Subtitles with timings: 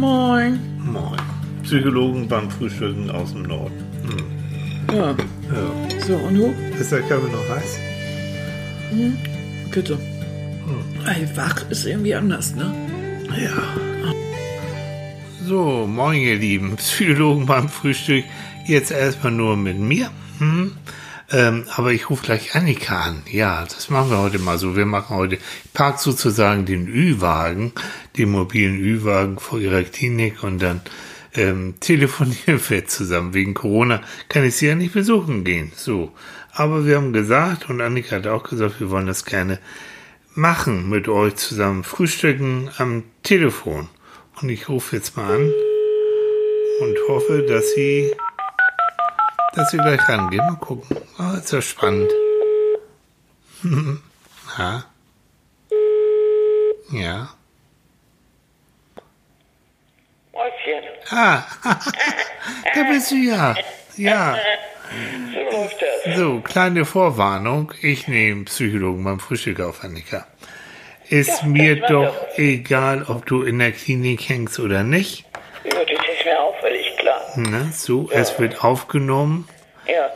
[0.00, 0.58] Moin.
[0.78, 1.20] Moin.
[1.62, 3.84] Psychologen beim Frühstücken aus dem Norden.
[4.90, 6.00] Ja, Ja.
[6.06, 6.54] so, und du?
[6.80, 7.78] Ist der Kaffee noch heiß?
[9.70, 9.98] Bitte.
[11.06, 12.72] Ey, wach ist irgendwie anders, ne?
[13.28, 13.62] Ja.
[15.46, 16.76] So, moin ihr Lieben.
[16.76, 18.24] Psychologen beim Frühstück.
[18.64, 20.08] Jetzt erstmal nur mit mir.
[20.38, 20.72] Hm?
[21.32, 23.22] Ähm, aber ich rufe gleich Annika an.
[23.30, 24.74] Ja, das machen wir heute mal so.
[24.76, 27.72] Wir machen heute, ich park sozusagen den Ü-Wagen,
[28.18, 30.80] den mobilen Ü-Wagen vor ihrer Klinik und dann
[31.34, 33.34] ähm, telefonieren wir zusammen.
[33.34, 35.70] Wegen Corona kann ich sie ja nicht besuchen gehen.
[35.76, 36.12] So.
[36.52, 39.60] Aber wir haben gesagt, und Annika hat auch gesagt, wir wollen das gerne
[40.34, 41.84] machen mit euch zusammen.
[41.84, 43.88] Frühstücken am Telefon.
[44.40, 45.52] Und ich rufe jetzt mal an
[46.80, 48.12] und hoffe, dass sie,
[49.54, 50.44] dass sie gleich rangehen.
[50.46, 50.96] Mal gucken.
[51.18, 52.10] Oh, ist ja spannend.
[54.58, 54.84] ja.
[56.92, 57.28] Ja.
[60.32, 61.42] Mäuschen, Ah,
[62.74, 63.54] da bist du ja.
[63.96, 64.36] Ja.
[65.32, 66.16] so läuft das.
[66.16, 67.72] So, kleine Vorwarnung.
[67.82, 70.26] Ich nehme Psychologen beim Frühstück auf, Annika.
[71.08, 75.24] Ist mir das war doch doch- egal, ob du in der Klinik hängst oder nicht.
[75.64, 77.19] Ja, das ist mir auch völlig klar.
[77.36, 77.70] Ne?
[77.72, 79.48] So, es wird aufgenommen.
[79.86, 80.10] Ja,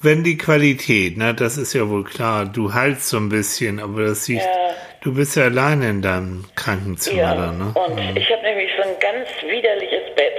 [0.00, 4.06] Wenn die Qualität, ne, das ist ja wohl klar, du heilst so ein bisschen, aber
[4.06, 4.74] das sieht, Ja.
[5.02, 7.34] du bist ja alleine in deinem Krankenzimmer ja.
[7.34, 7.72] da, ne?
[7.74, 10.32] Und ich habe nämlich so ein ganz widerliches Bett.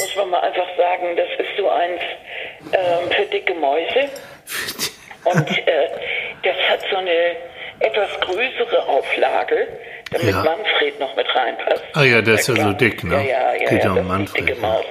[0.00, 2.00] Muss man mal einfach sagen, das ist so eins
[2.72, 4.08] ähm, für dicke Mäuse.
[5.24, 5.88] Und äh,
[6.42, 7.36] das hat so eine
[7.80, 9.68] etwas größere Auflage,
[10.10, 10.42] damit Ja.
[10.42, 11.82] Manfred noch mit reinpasst.
[11.94, 13.14] Ah ja, der ist ja so dick, ne?
[13.16, 13.68] Ja, ja, ja.
[13.70, 14.66] Geht ja ja um Manfred, dicke ja.
[14.68, 14.84] Maus.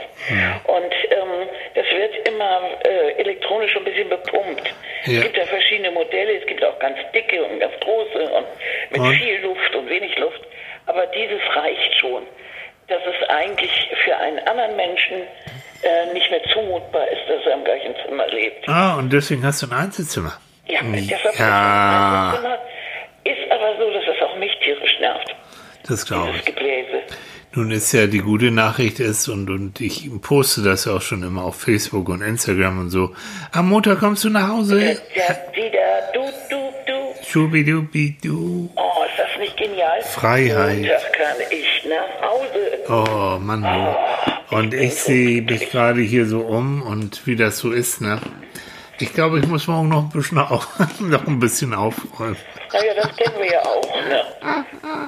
[0.66, 4.64] Und ähm, das wird immer äh, elektronisch ein bisschen bepumpt.
[5.06, 5.18] Ja.
[5.20, 8.46] Es gibt ja verschiedene Modelle, es gibt auch ganz dicke und ganz große und
[8.92, 9.16] mit Und?
[9.16, 10.42] viel Luft und wenig Luft.
[10.86, 12.24] Aber dieses reicht schon,
[12.88, 13.72] dass es eigentlich
[14.04, 15.22] für einen anderen Menschen
[15.84, 18.68] äh, nicht mehr zumutbar ist, dass er im gleichen Zimmer lebt.
[18.68, 20.34] Ah, und deswegen hast du ein Einzelzimmer.
[20.68, 21.46] Ja, deshalb Hm.
[21.46, 22.32] Ja.
[22.34, 22.58] ist es ein Zimmer.
[23.32, 25.36] Ist aber so, dass es auch mich tierisch nervt,
[25.88, 26.46] Das glaube ich.
[26.46, 27.02] Gebläse.
[27.54, 31.24] Nun ist ja die gute Nachricht ist, und, und ich poste das ja auch schon
[31.24, 33.16] immer auf Facebook und Instagram und so.
[33.52, 34.80] Am Montag kommst du nach Hause.
[35.16, 37.26] Ja, wieder, du, du, du.
[37.28, 38.70] Schubidubidu.
[38.76, 40.02] Oh, ist das nicht genial?
[40.04, 40.80] Freiheit.
[40.82, 43.38] Montag kann ich nach Hause.
[43.38, 43.64] Oh, Mann.
[43.64, 44.56] du.
[44.56, 48.20] Und ich sehe mich gerade hier so um und wie das so ist, ne?
[49.00, 50.68] Ich glaube, ich muss morgen noch ein bisschen, auf,
[51.00, 52.38] noch ein bisschen aufräumen.
[52.74, 53.96] Naja, das kennen wir ja auch.
[54.04, 54.24] Ne?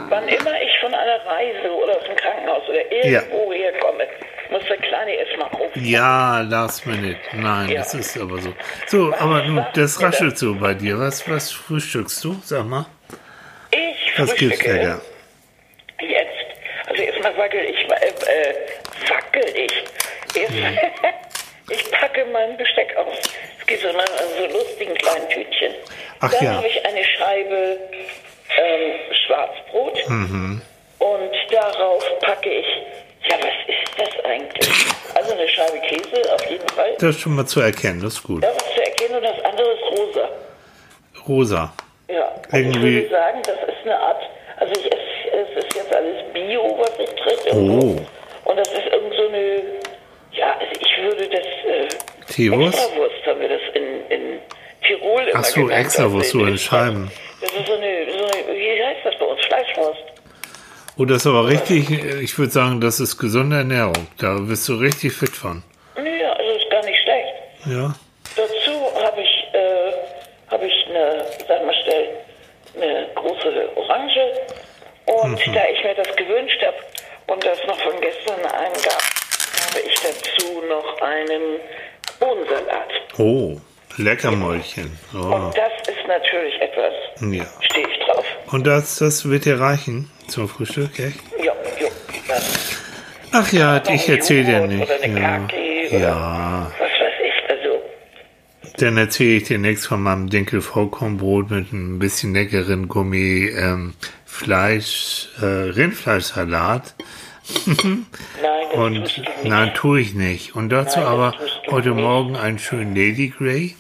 [0.10, 4.04] Wann immer ich von einer Reise oder aus dem Krankenhaus oder irgendwo herkomme,
[4.52, 5.76] muss der Kleine erstmal auf.
[5.76, 7.18] Ja, last minute.
[7.34, 7.80] Nein, Ja.
[7.80, 8.54] das ist aber so.
[8.88, 11.00] So, aber nun, das raschelt so bei dir.
[11.00, 12.40] Was, was frühstückst du?
[12.44, 12.86] Sag mal.
[13.72, 15.02] Ich Was gibt's frühstücke lecker?
[16.02, 16.88] jetzt.
[16.88, 18.56] Also erstmal wackel ich, äh, äh,
[19.10, 19.84] wackel ich.
[20.40, 20.54] Erst,
[21.70, 23.18] ich packe mein Besteck aus.
[23.70, 24.00] Gibt so, eine,
[24.38, 25.74] so lustigen kleinen Tütchen.
[26.22, 26.56] Ach Dann ja.
[26.56, 27.78] habe ich eine Scheibe
[28.58, 28.92] ähm,
[29.26, 30.10] Schwarzbrot.
[30.10, 30.62] Mhm.
[30.98, 32.66] Und darauf packe ich,
[33.30, 34.70] ja, was ist das eigentlich?
[35.14, 36.94] Also eine Scheibe Käse auf jeden Fall.
[37.00, 38.44] Das ist schon mal zu erkennen, das ist gut.
[38.44, 40.30] Da was zu erkennen und das andere ist rosa.
[41.28, 41.74] Rosa.
[42.10, 44.24] Ja, ich Irgendwie- würde sagen, das ist eine Art,
[44.58, 47.56] also ich esse, es ist jetzt alles Bio, was ich trinke.
[47.56, 47.96] Oh.
[48.50, 49.62] Und das ist irgend so eine,
[50.40, 52.78] ja, also ich würde das, äh, Teewurst?
[52.78, 54.40] Extrawurst haben wir das in, in
[54.86, 55.70] Tirol immer Ach so.
[55.70, 57.12] Extrawurst, so in Scheiben.
[57.42, 60.00] Das ist so eine, so eine, wie heißt das bei uns, Fleischwurst.
[60.98, 64.08] Oh, das ist aber richtig, ich würde sagen, das ist gesunde Ernährung.
[64.20, 65.64] Da bist du richtig fit von.
[65.96, 67.34] Ja, also ist gar nicht schlecht.
[67.66, 67.96] Ja.
[68.36, 69.92] Dazu habe ich, äh,
[70.52, 72.10] habe ich eine, sag mal schnell,
[72.76, 74.20] eine große Orange.
[75.06, 75.54] Und Mhm.
[75.54, 76.78] da ich mir das gewünscht habe
[77.28, 79.02] und das noch von gestern einen gab,
[79.70, 81.60] habe ich dazu noch einen
[82.20, 82.90] Bohnensalat.
[83.18, 83.58] Oh,
[83.98, 84.98] Leckermäulchen.
[85.14, 85.18] Oh.
[85.18, 87.46] Und das ist natürlich etwas, Ja.
[87.62, 88.26] stehe ich drauf.
[88.52, 91.20] Und das, das wird dir reichen zum Frühstück, echt?
[91.44, 91.88] Ja, ja.
[93.32, 94.90] Ach ja, ich erzähle dir nicht.
[95.06, 95.48] Ja.
[95.92, 96.72] Ja.
[96.80, 97.50] was weiß ich.
[97.50, 97.82] Also,
[98.78, 103.94] Dann erzähle ich dir nichts von meinem Dinkel-Vollkornbrot mit ein bisschen leckeren Gummi ähm,
[104.26, 106.96] Fleisch, äh, Rindfleischsalat.
[107.66, 110.56] nein, Und nein, tue ich nicht.
[110.56, 111.34] Und dazu aber
[111.72, 111.90] heute.
[111.92, 113.76] Morgen einen schönen Lady Grey.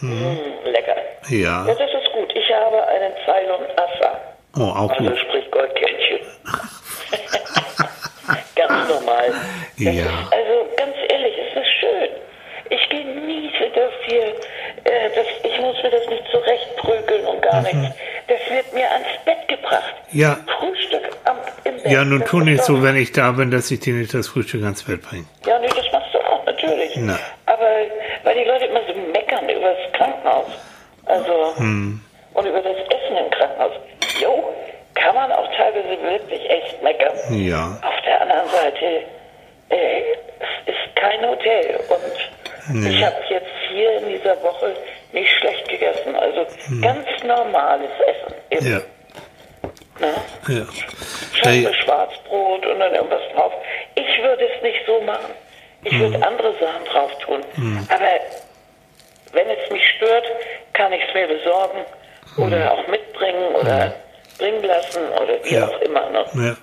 [0.00, 0.96] Hm, lecker.
[1.28, 1.66] Ja.
[1.66, 2.30] Ja, das ist gut.
[2.34, 4.20] Ich habe einen Ceylon Assa.
[4.56, 5.18] Oh, auch Also gut.
[5.18, 6.18] sprich Goldkettchen.
[8.56, 9.28] ganz normal.
[9.30, 9.90] Das Ja.
[9.92, 12.08] Ist, also ganz ehrlich, es ist schön.
[12.70, 14.24] Ich genieße das hier.
[14.84, 17.94] Äh, das, ich muss mir das nicht zurechtprügeln und gar nichts.
[18.28, 19.94] Das wird mir ans Bett gebracht.
[20.10, 20.20] Mhm.
[20.20, 20.36] Ja.
[21.84, 24.62] Ja, nun tu nicht so, wenn ich da bin, dass ich dir nicht das Frühstück
[24.62, 25.24] ans Bett bringe.
[25.46, 26.92] Ja, nee, das machst du auch, natürlich.
[26.96, 27.18] Na.
[27.46, 27.66] Aber
[28.24, 30.46] weil die Leute immer so meckern über das Krankenhaus.
[31.06, 32.00] Also, Hm.
[32.34, 33.72] und über das Essen im Krankenhaus.
[34.20, 34.44] Jo,
[34.94, 37.12] kann man auch teilweise wirklich echt meckern.
[37.30, 37.78] Ja.
[37.82, 38.84] Auf der anderen Seite,
[39.70, 40.00] äh,
[40.38, 44.72] es ist kein Hotel und ich habe jetzt hier in dieser Woche
[45.12, 46.14] nicht schlecht gegessen.
[46.14, 46.46] Also
[46.80, 48.34] ganz normales Essen.
[48.50, 48.72] Eben, Hm.
[48.72, 48.80] Ja.
[50.02, 50.14] Ne?
[50.48, 50.66] Ja.
[51.42, 53.52] Hey, Schwarzbrot und dann irgendwas drauf.
[53.94, 55.30] Ich würde es nicht so machen.
[55.84, 56.22] Ich würde Hm.
[56.24, 57.40] andere Sachen drauf tun.
[57.88, 58.10] Aber
[59.32, 60.24] wenn es mich stört,
[60.72, 61.78] kann ich es mir besorgen
[62.36, 63.94] oder auch mitbringen oder
[64.38, 65.54] bringen lassen oder wie.
[65.54, 65.68] Ja.
[65.68, 66.10] auch immer.
[66.10, 66.24] Ne?
[66.34, 66.56] ja.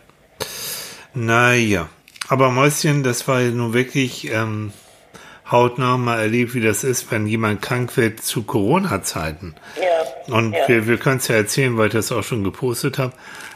[1.13, 1.89] Naja.
[2.29, 4.71] Aber Mäuschen, das war ja nun wirklich ähm,
[5.51, 9.55] hautnah mal erlebt, wie das ist, wenn jemand krank wird zu Corona-Zeiten.
[9.79, 10.35] Ja.
[10.35, 10.67] Und ja.
[10.67, 13.13] wir, wir können es ja erzählen, weil ich das auch schon gepostet habe.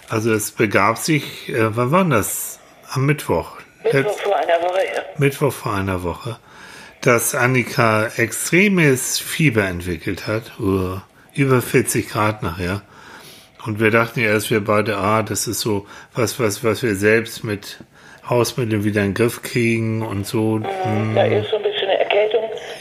[0.09, 2.59] Also es begab sich, äh, wann war das?
[2.91, 3.57] Am Mittwoch.
[3.83, 5.05] Mittwoch vor einer Woche her.
[5.17, 6.37] Mittwoch vor einer Woche,
[7.01, 10.99] dass Annika extremes Fieber entwickelt hat, uh,
[11.33, 12.81] über 40 Grad nachher.
[13.65, 16.95] Und wir dachten ja erst, wir beide, ah, das ist so was, was, was wir
[16.95, 17.79] selbst mit
[18.29, 20.55] Hausmitteln wieder in den Griff kriegen und so.
[20.55, 21.72] Hm, Da ist so ein bisschen.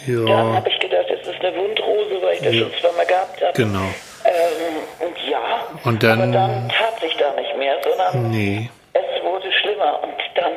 [0.07, 0.25] Ja.
[0.25, 3.53] Dann habe ich gedacht, es ist eine Wundrose, weil ich das schon zweimal gehabt habe.
[3.55, 3.89] Genau.
[4.25, 5.41] Ähm, und ja,
[5.85, 8.71] Und dann- aber dann tat sich da nicht mehr, sondern Nee.
[8.93, 10.53] es wurde schlimmer und dann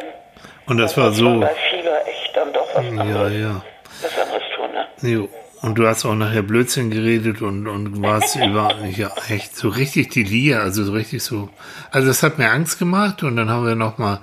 [0.67, 1.39] Und das war so.
[1.39, 3.61] bei Fieber echt dann doch was Ja, anderes, ja.
[4.01, 4.69] was anderes tun.
[4.73, 5.09] Ne?
[5.15, 5.29] Jo.
[5.61, 10.09] Und du hast auch nachher Blödsinn geredet und, und warst über, ja, echt so richtig
[10.11, 11.49] die Lia, also so richtig so.
[11.91, 14.19] Also das hat mir Angst gemacht und dann haben wir nochmal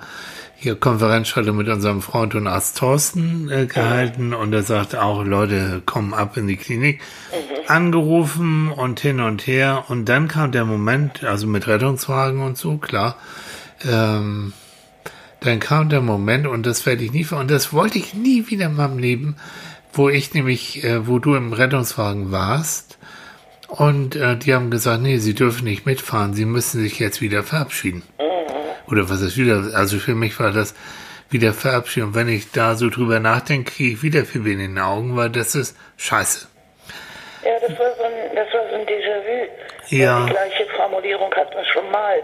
[0.63, 4.33] hier Konferenzschaltung mit unserem Freund und Arzt Thorsten äh, gehalten.
[4.33, 7.01] Und er sagte auch, Leute, kommen ab in die Klinik.
[7.67, 9.85] Angerufen und hin und her.
[9.89, 13.17] Und dann kam der Moment, also mit Rettungswagen und so, klar,
[13.85, 14.53] ähm,
[15.41, 18.67] dann kam der Moment, und das werde ich nie und das wollte ich nie wieder
[18.67, 19.35] in meinem Leben,
[19.91, 22.97] wo ich nämlich, äh, wo du im Rettungswagen warst,
[23.67, 27.43] und äh, die haben gesagt, nee, sie dürfen nicht mitfahren, sie müssen sich jetzt wieder
[27.43, 28.03] verabschieden.
[28.93, 30.75] Oder was ist wieder, also für mich war das
[31.31, 32.09] wieder verabschieden.
[32.09, 35.31] Und wenn ich da so drüber nachdenke, kriege ich wieder Fieber in den Augen, weil
[35.31, 36.47] das ist scheiße.
[37.43, 39.49] Ja, das war so ein, das war so ein Déjà-vu.
[39.89, 40.25] Ja.
[40.27, 42.21] Die gleiche Formulierung hat man schon mal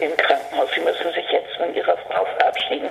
[0.00, 0.68] im Krankenhaus.
[0.74, 2.90] Sie müssen sich jetzt von Ihrer Frau verabschieden.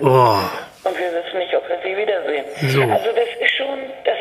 [0.00, 0.38] Oh,
[0.84, 2.44] Und wir wissen nicht, ob wir sie wiedersehen.
[2.70, 2.82] So.
[2.82, 4.18] Also das ist schon, das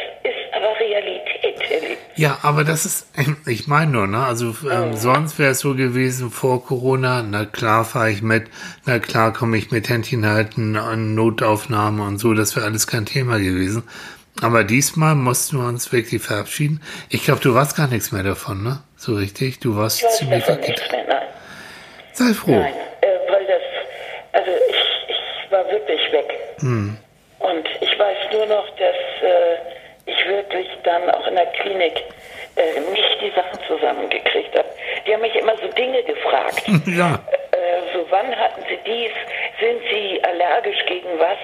[1.69, 1.97] Lieb.
[2.15, 3.07] Ja, aber das ist,
[3.45, 4.25] ich meine nur, ne?
[4.25, 8.45] Also ähm, sonst wäre es so gewesen vor Corona, na klar fahre ich mit,
[8.85, 13.05] na klar komme ich mit Händchen halten an Notaufnahme und so, das wäre alles kein
[13.05, 13.83] Thema gewesen.
[14.41, 16.81] Aber diesmal mussten wir uns wirklich verabschieden.
[17.09, 18.79] Ich glaube, du warst gar nichts mehr davon, ne?
[18.95, 20.99] So richtig, du warst Ich ziemlich weggetan.
[22.13, 22.51] Sei froh.
[22.51, 23.61] Nein, äh, weil das,
[24.33, 24.75] also ich,
[25.09, 26.33] ich war wirklich weg.
[26.59, 26.97] Hm.
[27.39, 29.76] Und ich weiß nur noch, dass äh,
[30.07, 32.03] ich wirklich dann auch in der Klinik
[32.55, 34.67] äh, nicht die Sachen zusammengekriegt habe.
[35.05, 36.63] Die haben mich immer so Dinge gefragt.
[36.87, 37.19] Ja,
[37.51, 39.11] Äh, so, wann hatten Sie dies?
[39.59, 41.37] Sind Sie allergisch gegen was?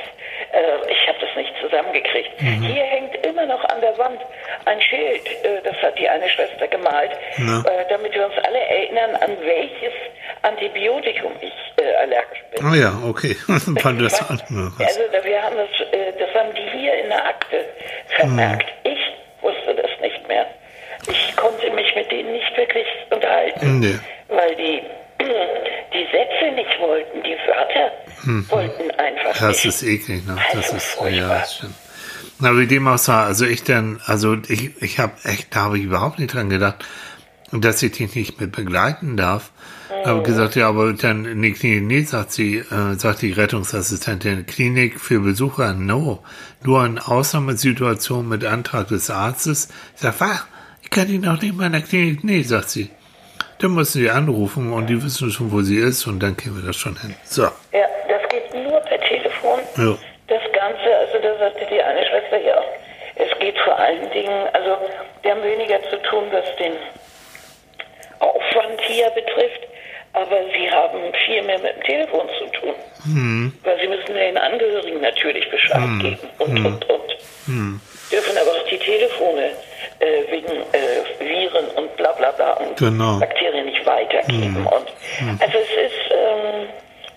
[0.51, 2.30] Äh, ich habe das nicht zusammengekriegt.
[2.39, 4.21] Hier hängt immer noch an der Wand
[4.65, 7.60] ein Schild, äh, das hat die eine Schwester gemalt, Na.
[7.68, 9.94] äh, damit wir uns alle erinnern, an welches
[10.44, 12.65] Antibiotikum ich äh, allergisch bin.
[12.67, 13.35] oh ja, okay.
[13.79, 14.41] Fand das an.
[14.79, 17.65] Also wir haben das, äh, das haben die hier in der Akte
[18.15, 18.69] vermerkt.
[18.83, 19.00] Ich
[19.41, 20.45] wusste das nicht mehr.
[21.10, 24.00] Ich konnte mich mit denen nicht wirklich unterhalten, Nee.
[24.29, 24.81] weil die
[25.93, 27.91] die Sätze nicht wollten, die Wörter
[28.50, 29.65] wollten einfach Das nicht.
[29.65, 30.38] ist eklig, ne?
[30.53, 31.10] Das Also ist, furchtbar.
[31.29, 31.74] ja, das stimmt.
[32.39, 35.77] Na, wie dem auch sei, also ich dann, also ich, ich habe echt, da habe
[35.77, 36.83] ich überhaupt nicht dran gedacht,
[37.51, 39.51] dass ich dich nicht mit begleiten darf.
[40.05, 44.45] Habe gesagt, ja, aber dann in die Klinik, nee, sagt sie, äh, sagt die Rettungsassistentin,
[44.45, 46.23] Klinik für Besucher, no.
[46.63, 49.69] Nur in Ausnahmesituationen mit Antrag des Arztes.
[49.95, 50.45] Ich sag, was?
[50.81, 52.89] Ich kann die noch nicht mal in der Klinik, nee, sagt sie.
[53.59, 56.67] Dann müssen sie anrufen und die wissen schon, wo sie ist und dann kriegen wir
[56.67, 57.15] das schon hin.
[57.23, 57.43] So.
[57.43, 59.59] Ja, das geht nur per Telefon.
[59.77, 59.95] Ja.
[60.27, 62.67] Das Ganze, also da sagte die eine Schwester ja auch,
[63.15, 64.77] es geht vor allen Dingen, also
[65.21, 66.73] wir haben weniger zu tun, was den
[68.19, 69.67] Aufwand hier betrifft,
[70.13, 72.74] aber sie haben viel mehr mit dem Telefon zu tun.
[73.03, 73.53] Hm.
[73.63, 76.65] Weil sie müssen den Angehörigen natürlich Bescheid geben und, Hm.
[76.65, 77.79] und, und.
[78.12, 79.50] Dürfen aber auch die Telefone
[80.00, 83.20] äh, wegen äh, Viren und bla bla bla und Genau.
[83.20, 84.65] Bakterien nicht weitergeben.
[84.67, 86.67] Und also es ist, ähm,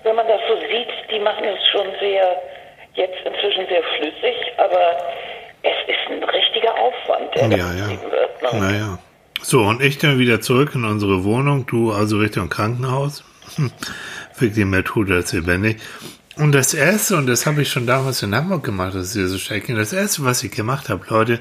[0.05, 2.41] wenn man das so sieht, die machen es schon sehr,
[2.95, 4.97] jetzt inzwischen sehr flüssig, aber
[5.63, 8.11] es ist ein richtiger Aufwand, der Ja, da ja.
[8.11, 8.43] wird.
[8.43, 8.61] Ne?
[8.61, 8.99] Naja.
[9.43, 13.25] So, und ich dann wieder zurück in unsere Wohnung, du also Richtung Krankenhaus.
[14.39, 15.79] Wirklich mehr tot als lebendig.
[16.37, 19.29] Und das Erste, und das habe ich schon damals in Hamburg gemacht, das ist hier
[19.29, 21.41] so schrecklich, das Erste, was ich gemacht habe, Leute,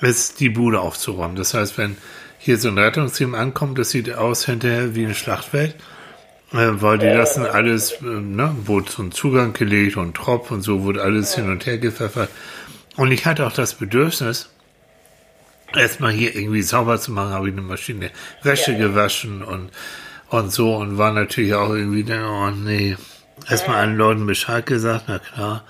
[0.00, 1.36] ist die Bude aufzuräumen.
[1.36, 1.96] Das heißt, wenn
[2.38, 5.76] hier so ein Rettungsteam ankommt, das sieht aus hinterher wie ein Schlachtfeld,
[6.52, 10.82] äh, weil die lassen alles, äh, ne, wurde ein Zugang gelegt und Tropf und so,
[10.82, 12.30] wurde alles hin und her gepfeffert.
[12.96, 14.50] Und ich hatte auch das Bedürfnis,
[15.76, 18.10] erstmal hier irgendwie sauber zu machen, habe ich eine Maschine
[18.42, 19.70] Wäsche gewaschen und,
[20.30, 22.96] und so und war natürlich auch irgendwie, oh nee,
[23.48, 25.64] erstmal allen Leuten Bescheid gesagt, na klar.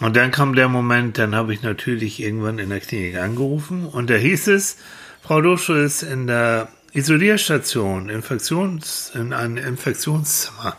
[0.00, 4.10] Und dann kam der Moment, dann habe ich natürlich irgendwann in der Klinik angerufen und
[4.10, 4.78] da hieß es,
[5.22, 10.76] Frau Dusche ist in der Isolierstation, Infektions, in einem Infektionszimmer.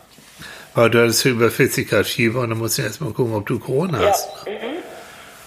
[0.74, 3.58] Weil du hattest über 40 Grad Fieber und dann musst du erstmal gucken, ob du
[3.58, 4.28] Corona Ja, hast.
[4.46, 4.52] mhm.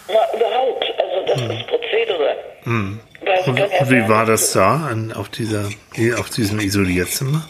[0.08, 0.84] ja, überhaupt.
[0.98, 1.87] Also das ist Prozedere.
[2.68, 3.00] Mhm.
[3.46, 3.58] Und,
[3.90, 5.70] wie war das da an, auf, dieser,
[6.20, 7.48] auf diesem Isolierzimmer?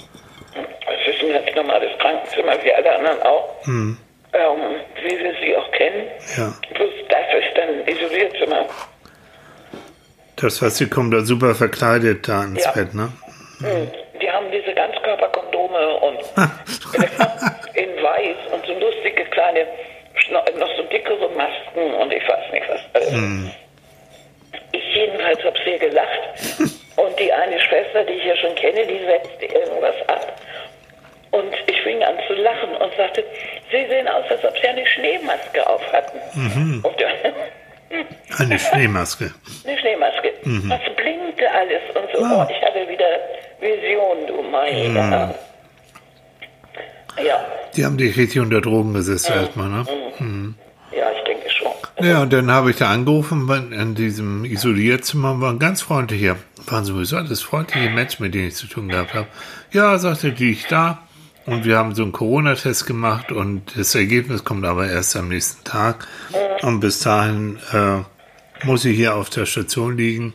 [0.54, 3.66] Es ist ein ganz normales Krankenzimmer, wie alle anderen auch.
[3.66, 3.98] Mhm.
[4.34, 4.60] Ähm,
[5.04, 6.04] wie wir sie auch kennen.
[6.38, 6.54] Ja.
[6.74, 8.66] Plus das ist dann ein Isolierzimmer.
[10.36, 12.72] Das heißt, sie kommen da super verkleidet da ins Ja.
[12.72, 13.12] Bett, ne?
[13.60, 13.90] Mhm.
[14.22, 16.20] Die haben diese Ganzkörperkondome und
[17.74, 19.66] in weiß und so lustige kleine,
[20.32, 23.10] noch so dickere Masken und ich weiß nicht was alles.
[23.10, 23.57] Ich
[25.28, 26.20] jedenfalls habe sehr gelacht.
[26.98, 30.42] Und die eine Schwester, die ich ja schon kenne, die setzte irgendwas ab.
[31.30, 33.24] Und ich fing an zu lachen und sagte,
[33.72, 36.18] Sie sehen aus, als ob Sie eine Schneemaske auf hatten.
[36.84, 36.96] Und,
[38.40, 39.32] Eine Schneemaske.
[39.66, 40.34] eine Schneemaske.
[40.70, 42.20] Das blinkte alles und so.
[42.24, 42.48] Wow.
[42.50, 43.06] Oh, ich hatte wieder
[43.60, 45.36] Vision, du meine Herren.
[47.24, 49.86] Ja, Die haben dich richtig unter Drogen gesetzt erstmal, ne?
[50.96, 51.72] ja, ich denke schon.
[52.00, 56.36] Ja, und dann habe ich da angerufen in diesem Isolierzimmer, waren ganz freundliche,
[56.68, 59.28] waren sowieso alles freundliche Menschen, mit denen ich zu tun gehabt habe.
[59.72, 61.04] Ja, sagte die ich da.
[61.48, 65.64] Und wir haben so einen Corona-Test gemacht und das Ergebnis kommt aber erst am nächsten
[65.64, 66.06] Tag.
[66.62, 70.34] Und bis dahin äh, muss ich hier auf der Station liegen.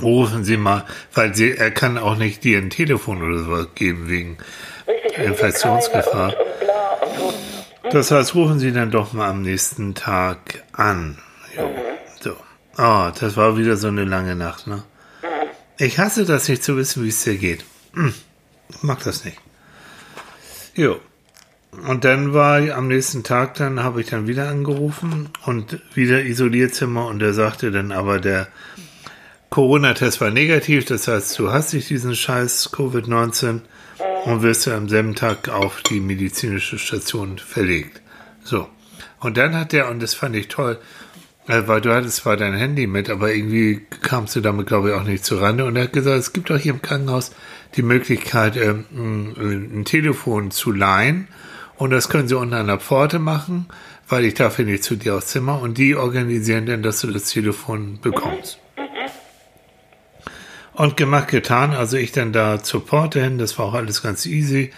[0.00, 0.84] Rufen Sie mal,
[1.14, 4.36] weil sie, er kann auch nicht dir ein Telefon oder sowas geben wegen
[5.16, 6.34] Infektionsgefahr.
[7.00, 7.45] Und, und.
[7.90, 11.18] Das heißt, rufen Sie dann doch mal am nächsten Tag an.
[11.56, 11.70] Jo.
[12.20, 12.32] So.
[12.78, 14.82] Oh, das war wieder so eine lange Nacht, ne?
[15.78, 17.64] Ich hasse das nicht zu wissen, wie es dir geht.
[17.94, 18.14] Hm.
[18.70, 19.38] Ich mag das nicht.
[20.74, 21.00] Jo.
[21.86, 27.06] Und dann war am nächsten Tag, dann habe ich dann wieder angerufen und wieder Isolierzimmer
[27.06, 28.48] und er sagte dann aber, der
[29.50, 33.60] Corona-Test war negativ, das heißt, du hast nicht diesen scheiß Covid-19
[34.26, 38.02] und wirst ja am selben Tag auf die medizinische Station verlegt.
[38.42, 38.68] So.
[39.20, 40.78] Und dann hat der, und das fand ich toll,
[41.46, 44.94] äh, weil du hattest zwar dein Handy mit, aber irgendwie kamst du damit, glaube ich,
[44.94, 45.64] auch nicht zurande.
[45.64, 47.30] Und er hat gesagt, es gibt auch hier im Krankenhaus
[47.76, 51.28] die Möglichkeit, ähm, ein, Telefon zu leihen.
[51.76, 53.66] Und das können sie unten an der Pforte machen,
[54.08, 55.60] weil ich darf ja nicht zu dir aufs Zimmer.
[55.60, 58.58] Und die organisieren dann, dass du das Telefon bekommst.
[60.76, 61.72] Und gemacht, getan.
[61.72, 64.72] Also ich dann da zur Pforte hin, das war auch alles ganz easy.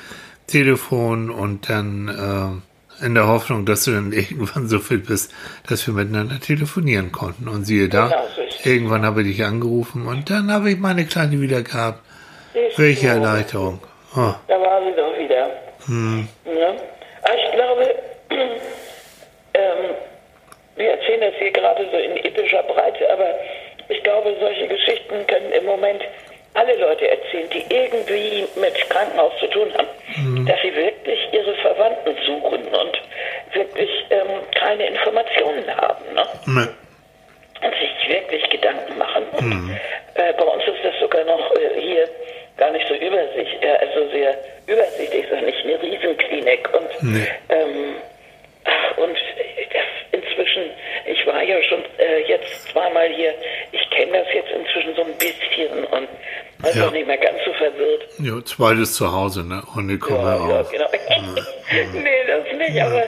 [0.46, 2.62] Telefon und dann
[3.00, 5.34] äh, in der Hoffnung, dass du dann irgendwann so fit bist,
[5.68, 7.48] dass wir miteinander telefonieren konnten.
[7.48, 11.40] Und siehe da, Genau irgendwann habe ich dich angerufen und dann habe ich meine Kleine
[11.40, 12.00] wieder gehabt.
[12.52, 13.80] Siehst Welche du, Erleichterung.
[14.16, 15.50] Oh, Da war sie doch wieder.
[15.86, 16.28] Hm.
[17.22, 17.94] Aber ich glaube,
[19.54, 19.94] ähm,
[20.76, 23.34] wir erzählen das hier gerade so in epischer Breite, aber
[23.88, 26.02] ich glaube, solche Geschichten können im Moment
[26.54, 32.16] alle Leute erzählen, die irgendwie mit Krankenhaus zu tun haben, dass sie wirklich ihre Verwandten
[32.26, 33.00] suchen und
[33.52, 36.04] wirklich ähm, keine Informationen haben.
[36.14, 36.26] Ne?
[36.46, 36.68] ne.
[37.62, 39.24] und sich wirklich Gedanken machen.
[39.38, 39.78] Und,
[40.14, 42.08] äh, bei uns ist das sogar noch äh, hier
[42.56, 46.68] gar nicht so übersichtlich, äh, also sehr übersichtlich, ja nicht eine Riesenklinik.
[46.74, 47.26] Und, Nee.
[58.20, 59.62] Jo, zweites Zuhause, ne?
[59.74, 60.88] Hunde kommen Ja, ja, genau.
[61.92, 63.02] nee, das nicht, aber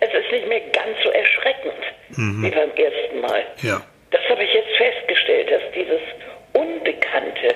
[0.00, 1.74] es ist nicht mehr ganz so erschreckend
[2.08, 3.42] wie beim ersten Mal.
[3.62, 3.80] Ja.
[4.10, 6.00] Das habe ich jetzt festgestellt, dass dieses
[6.52, 7.54] Unbekannte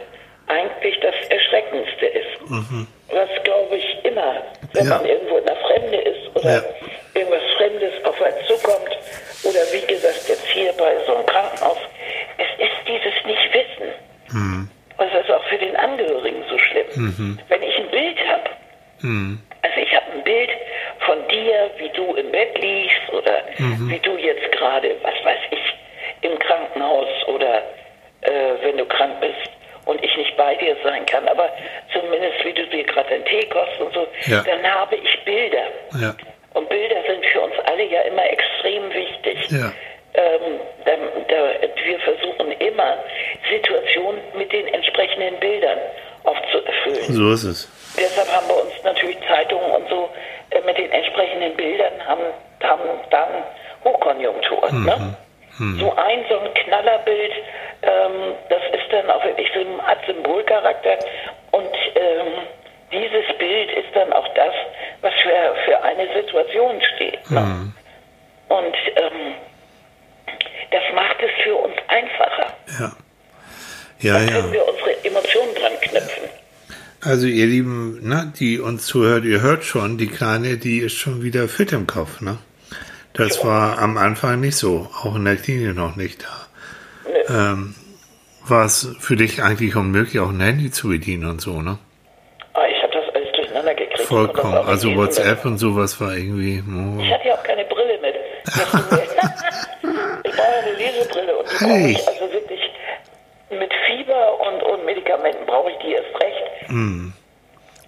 [0.49, 2.41] eigentlich das Erschreckendste ist.
[3.13, 4.43] Was, glaube ich, immer,
[4.75, 4.97] wenn Ja.
[4.99, 6.63] man irgendwo in der Fremde ist oder Ja.
[7.15, 8.97] irgendwas Fremdes auf einen zukommt
[9.45, 11.79] oder wie gesagt jetzt hier bei so einem Krankenhaus,
[12.39, 13.93] es ist dieses Nicht-Wissen.
[14.99, 17.39] Und das ist auch für den Angehörigen so schlimm.
[17.49, 18.51] Wenn ich ein Bild habe,
[19.63, 20.51] also ich habe ein Bild
[21.07, 23.43] von dir, wie du im Bett liegst oder
[23.89, 25.75] wie du jetzt gerade, was weiß ich,
[26.23, 27.63] im Krankenhaus oder
[28.21, 28.31] äh,
[28.63, 29.51] wenn du krank bist
[29.87, 31.49] und ich nicht bei dir sein kann, aber
[31.95, 34.43] zumindest wie du dir gerade einen Tee kochst und so, Ja.
[34.43, 34.61] dann
[35.25, 35.65] Bilder.
[36.01, 36.15] Ja.
[36.55, 39.51] Und Bilder sind für uns alle ja immer extrem wichtig.
[39.51, 39.73] Ja.
[40.15, 40.93] Ähm, da,
[41.29, 41.53] da,
[41.85, 42.99] wir versuchen immer,
[43.49, 45.79] Situationen mit den entsprechenden Bildern
[46.25, 47.15] aufzuerfüllen.
[47.15, 47.69] So ist es.
[47.97, 50.11] Deshalb haben wir uns natürlich Zeitungen und so
[50.51, 50.77] äh, mit
[51.41, 52.23] den entsprechenden Bildern haben,
[52.63, 53.29] haben dann
[53.85, 54.73] Hochkonjunktur.
[54.73, 55.17] Ne?
[55.79, 57.33] So ein so ein Knallerbild,
[57.83, 60.97] ähm, das ist dann auch wirklich so ein Art Symbolcharakter
[61.51, 62.47] und ähm,
[62.91, 64.55] dieses Bild ist dann auch das,
[65.03, 67.31] was für, für eine Situation steht.
[67.31, 67.73] Ne?
[68.49, 69.35] Und ähm,
[70.71, 72.55] das macht es für uns einfacher.
[72.81, 72.93] Ja.
[74.01, 74.31] Ja, Da ja.
[74.31, 75.73] können wir unsere Emotionen dran.
[77.03, 81.23] Also ihr Lieben, ne, die uns zuhört, ihr hört schon, die Kleine, die ist schon
[81.23, 82.37] wieder fit im Kopf, ne?
[83.15, 87.53] Das war am Anfang nicht so, auch in der Klinik noch nicht da.
[87.53, 87.75] Ähm,
[88.47, 91.79] war es für dich eigentlich unmöglich, auch ein Handy zu bedienen und so, ne?
[92.53, 94.01] Ah, ich habe das alles durcheinander gekriegt.
[94.03, 94.55] Vollkommen.
[94.55, 96.63] Also WhatsApp und sowas war irgendwie.
[96.69, 97.01] oh.
[97.01, 98.15] Ich hatte ja auch keine Brille mit.
[100.25, 101.91] ich brauche eine Lesebrille und die Hey.
[101.93, 102.60] ich also wirklich
[103.51, 106.71] mit Fieber und, und Medikamenten brauche ich die erst recht.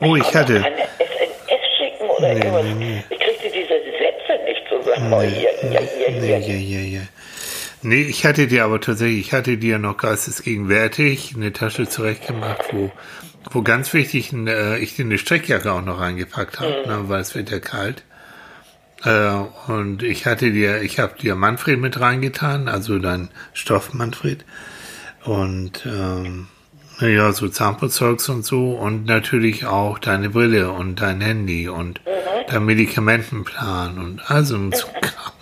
[0.01, 0.61] Oh, ich hatte.
[0.61, 2.65] Keine SMS schicken oder Nee, irgendwas.
[2.65, 3.05] nee, nee.
[3.11, 5.13] Ich kriegte diese Sätze nicht zusammen.
[5.13, 6.59] Oh, hier, hier, hier, Nee, hier.
[6.59, 7.07] ja, ja, ja.
[7.83, 12.91] Nee, ich hatte dir aber tatsächlich, ich hatte dir noch geistesgegenwärtig eine Tasche zurechtgemacht, wo,
[13.51, 17.35] wo ganz wichtig äh, ich dir eine Strickjacke auch noch reingepackt habe, ne, weil es
[17.35, 18.05] wird ja kalt.
[19.05, 24.45] Äh, und ich hatte dir, ich habe dir Manfred mit reingetan, also dein Stoff Manfred.
[25.25, 26.49] Und ähm,
[27.01, 32.01] ja, so Zahnputzeugs und so und natürlich auch deine Brille und dein Handy und
[32.49, 35.33] dein Medikamentenplan und also ein so Kram.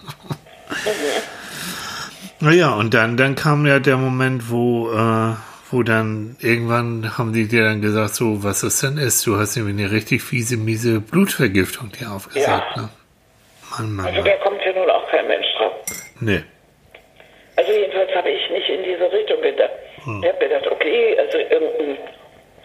[2.41, 5.35] Naja, und dann, dann kam ja der Moment, wo, äh,
[5.71, 9.27] wo dann irgendwann haben die dir dann gesagt, so, was das denn ist.
[9.27, 12.83] Du hast irgendwie eine richtig fiese, miese Blutvergiftung dir aufgesagt, Ja.
[12.83, 12.89] ne?
[13.79, 15.73] Mann, Mann, Also da kommt ja nun auch kein Mensch drauf.
[16.21, 16.43] Nee.
[17.57, 18.60] Also jedenfalls habe ich nicht
[19.41, 19.71] Richtung gedacht.
[20.05, 20.23] Hm.
[20.23, 21.99] Ich habe gedacht, okay, also irgendein,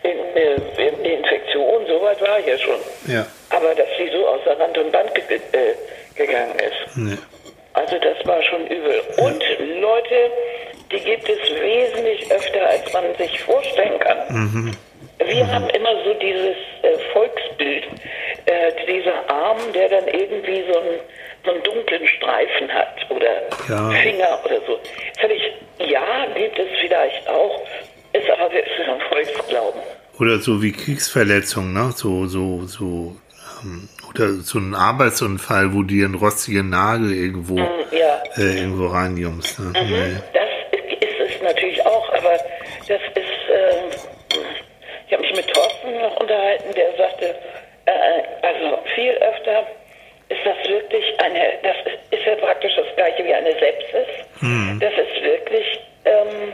[0.04, 2.80] irgendeine, irgendeine Infektion, soweit war ich ja schon.
[3.08, 3.26] Ja.
[3.50, 5.76] Aber dass sie so außer Rand und Band ge äh,
[6.16, 6.98] gegangen ist.
[6.98, 7.18] Nee.
[7.74, 9.02] Also das war schon übel.
[9.18, 9.44] Und
[9.82, 10.16] Leute,
[10.92, 14.76] die gibt es wesentlich öfter, als man sich vorstellen kann.
[15.20, 17.86] Wir haben immer so dieses äh, Volksbild,
[18.46, 21.00] äh, dieser Arm, der dann irgendwie so einen,
[21.45, 23.89] so einen dunklen Streifen hat oder Ja.
[24.01, 24.79] Finger oder so.
[25.19, 25.41] Völlig,
[25.79, 27.62] ja, gibt es vielleicht auch,
[28.13, 29.81] ist aber ist ein Volksglauben.
[30.19, 31.91] Oder so wie Kriegsverletzungen, ne?
[31.95, 33.15] So, so, so,
[33.63, 37.58] ähm, oder so ein Arbeitsunfall, wo dir ein rostiger Nagel irgendwo,
[37.91, 38.23] Ja.
[38.38, 39.71] äh, irgendwo reinjumst, ne?
[39.73, 40.15] Nee.
[40.34, 42.31] Das ist es natürlich auch, aber
[42.88, 43.91] das ist, ähm,
[45.08, 47.36] ich habe mich mit Thorsten noch unterhalten, der sagte,
[47.86, 47.91] äh,
[48.41, 49.67] also viel öfter
[50.30, 54.08] ist das wirklich eine, das ist, ist ja praktisch das gleiche wie eine Sepsis.
[54.80, 56.54] Das ist wirklich ähm,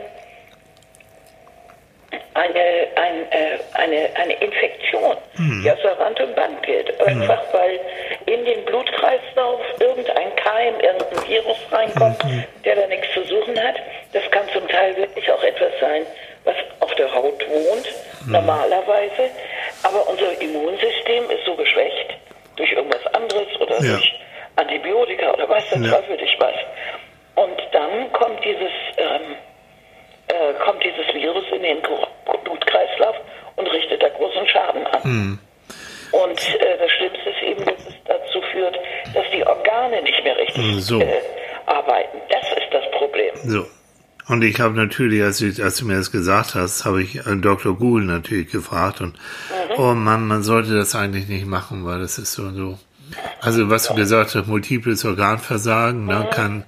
[2.34, 7.00] eine, ein, äh, eine, eine Infektion, die außer Rand und Band geht.
[7.00, 7.80] Einfach weil
[8.26, 12.22] in den Blutkreislauf irgendein Keim, irgendein Virus reinkommt,
[12.64, 13.76] der da nichts zu suchen hat.
[14.12, 16.02] Das kann zum Teil wirklich auch etwas sein,
[16.44, 17.88] was auf der Haut wohnt,
[18.26, 19.30] normalerweise.
[19.82, 22.14] Aber unser Immunsystem ist so geschwächt
[22.56, 23.92] durch irgendwas anderes oder Ja.
[23.96, 24.12] durch
[24.56, 25.90] Antibiotika oder weiß der Ja.
[25.92, 26.54] Teufel dich was.
[27.34, 29.36] Und dann kommt dieses ähm,
[30.28, 31.78] äh, kommt dieses Virus in den
[32.44, 33.16] Blutkreislauf
[33.56, 35.38] und richtet da großen Schaden an.
[36.12, 38.78] Und äh, das Schlimmste ist eben, dass es dazu führt,
[39.14, 41.00] dass die Organe nicht mehr richtig So.
[41.00, 41.20] äh,
[41.66, 42.20] arbeiten.
[42.28, 43.34] Das ist das Problem.
[43.36, 43.64] So.
[44.28, 47.36] Und ich habe natürlich, als, ich, als du mir das gesagt hast, habe ich äh,
[47.36, 47.76] Dr.
[47.76, 49.14] Google natürlich gefragt und
[49.76, 52.78] oh Mann, man sollte das eigentlich nicht machen, weil das ist so und so.
[53.40, 56.64] Also was du gesagt hast, multiples Organversagen ne, kann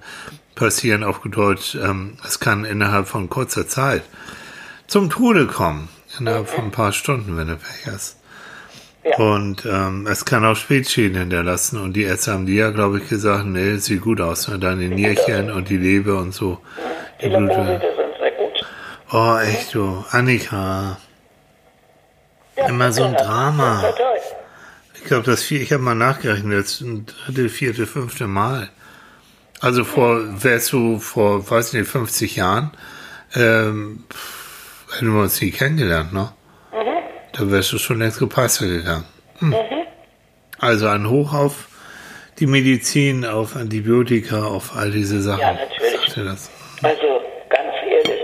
[0.53, 4.03] passieren, auf Deutsch, ähm, es kann innerhalb von kurzer Zeit
[4.87, 5.89] zum Tode kommen,
[6.19, 8.17] innerhalb von ein paar Stunden, wenn du Pech hast.
[9.03, 9.17] Ja.
[9.17, 11.79] Und ähm, es kann auch Spätschäden hinterlassen.
[11.79, 14.47] Und die Ärzte haben dir ja, glaube ich, gesagt, nee, sieht gut aus.
[14.47, 14.57] Ne?
[14.57, 16.59] Deine Nierchen und die Leber und so.
[17.21, 17.27] Die.
[17.27, 18.65] Laborwerte sind sehr gut.
[19.11, 20.03] Oh, echt du.
[20.11, 20.97] Annika.
[22.57, 23.83] Ja, Immer so ein Drama.
[24.95, 28.69] Ich glaube, das vier, ich habe mal nachgerechnet, das dritte, vierte, fünfte Mal.
[29.61, 32.71] Also vor, wärst du vor, weiß nicht, 50 Jahren,
[33.35, 34.03] ähm,
[34.93, 36.31] hätten wir uns nie kennengelernt, ne?
[37.33, 39.05] Da wärst du schon längst gepasst gegangen.
[39.39, 39.53] Hm.
[40.57, 41.67] Also ein Hoch auf
[42.39, 45.41] die Medizin, auf Antibiotika, auf all diese Sachen.
[45.41, 46.54] Ja, natürlich.
[46.83, 48.21] Also ganz ehrlich.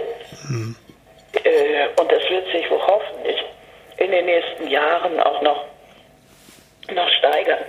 [1.43, 3.41] Äh, und das wird sich hoffentlich
[3.97, 5.65] in den nächsten Jahren auch noch
[6.93, 7.59] noch steigern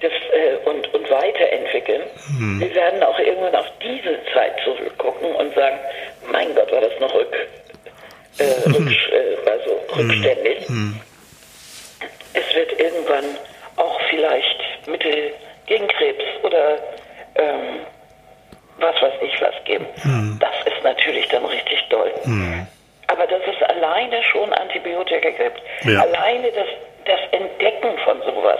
[0.00, 2.02] das, äh, und, und weiterentwickeln.
[2.38, 2.60] Hm.
[2.60, 5.78] Wir werden auch irgendwann auf diese Zeit zurückgucken und sagen,
[6.30, 7.34] mein Gott, war das noch rück,
[8.38, 10.66] äh, rück, äh, also rückständig.
[12.32, 13.24] Es wird irgendwann
[13.76, 15.32] auch vielleicht Mittel
[15.66, 16.78] gegen Krebs oder
[17.34, 17.80] ähm,
[18.80, 19.86] was weiß ich was geben.
[20.40, 22.10] Das ist natürlich dann richtig doll.
[23.06, 26.00] Aber dass es alleine schon Antibiotika gibt, Ja.
[26.00, 26.66] alleine das,
[27.06, 28.58] das Entdecken von sowas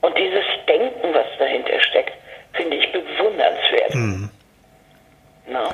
[0.00, 2.12] und dieses Denken, was dahinter steckt,
[2.54, 4.30] finde ich bewundernswert.
[5.48, 5.68] Na?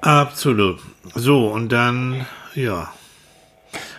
[0.00, 0.78] Absolut.
[1.14, 2.92] So, und dann, ja.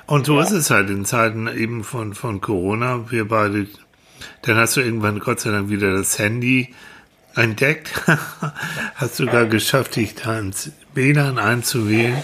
[0.05, 3.05] Und so ist es halt in Zeiten eben von, von Corona.
[3.09, 3.67] Wir beide,
[4.43, 6.73] dann hast du irgendwann Gott sei Dank wieder das Handy
[7.37, 7.91] entdeckt.
[8.95, 12.21] hast sogar geschafft, dich da ins WLAN einzuwählen.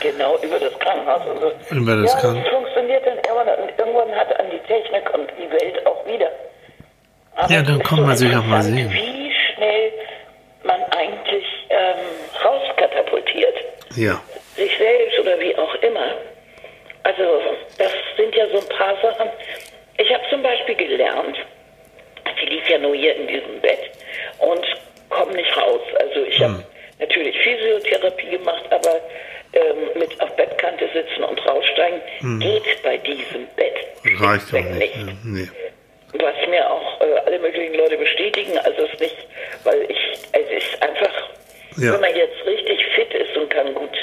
[0.00, 1.74] Genau, über das Krankenhaus und so.
[1.76, 5.30] Über das ja, Kranken- das funktioniert dann irgendwann und irgendwann hat an die Technik und
[5.38, 6.30] die Welt auch wieder.
[7.36, 8.90] Aber Ja, dann kann man sich auch mal sehen.
[8.90, 9.92] Wie schnell
[10.64, 11.96] man eigentlich ähm,
[12.44, 13.54] rauskatapultiert.
[13.96, 14.20] Ja.
[14.56, 16.14] sich selbst oder wie auch immer.
[17.04, 17.22] Also
[17.78, 19.28] das sind ja so ein paar Sachen.
[19.98, 21.36] Ich habe zum Beispiel gelernt,
[22.40, 23.83] sie lief ja nur hier in diesem Bett
[24.44, 24.64] und
[25.10, 25.80] komme nicht raus.
[25.98, 26.64] Also ich habe
[26.98, 29.00] natürlich Physiotherapie gemacht, aber
[29.52, 32.00] ähm, mit auf Bettkante sitzen und raussteigen
[32.40, 33.74] geht bei diesem Bett
[34.20, 34.96] Reicht schlichtweg nicht.
[34.96, 35.48] Ja, nee.
[36.14, 38.58] was mir auch äh, alle möglichen Leute bestätigen.
[38.58, 39.16] Also es ist nicht,
[39.64, 39.98] weil ich,
[40.32, 41.12] es ist einfach,
[41.76, 41.94] Ja.
[41.94, 43.96] wenn man jetzt richtig fit ist und kann gut,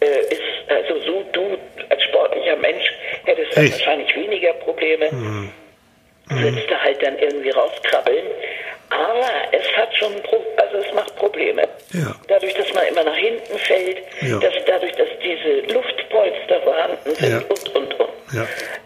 [0.00, 1.58] äh, ist, also so du
[1.90, 2.84] als sportlicher Mensch
[3.24, 5.10] hättest dann wahrscheinlich weniger Probleme.
[5.12, 5.52] Mhm.
[6.30, 8.24] Würdest du halt dann irgendwie rauskrabbeln.
[8.92, 10.12] Aber es hat schon,
[10.56, 11.62] also es macht Probleme.
[11.92, 12.14] Ja.
[12.28, 14.38] Dadurch, dass man immer nach hinten fällt, Ja.
[14.38, 17.38] dass dadurch, dass diese Luftpolster vorhanden sind Ja.
[17.48, 18.10] und, und, und.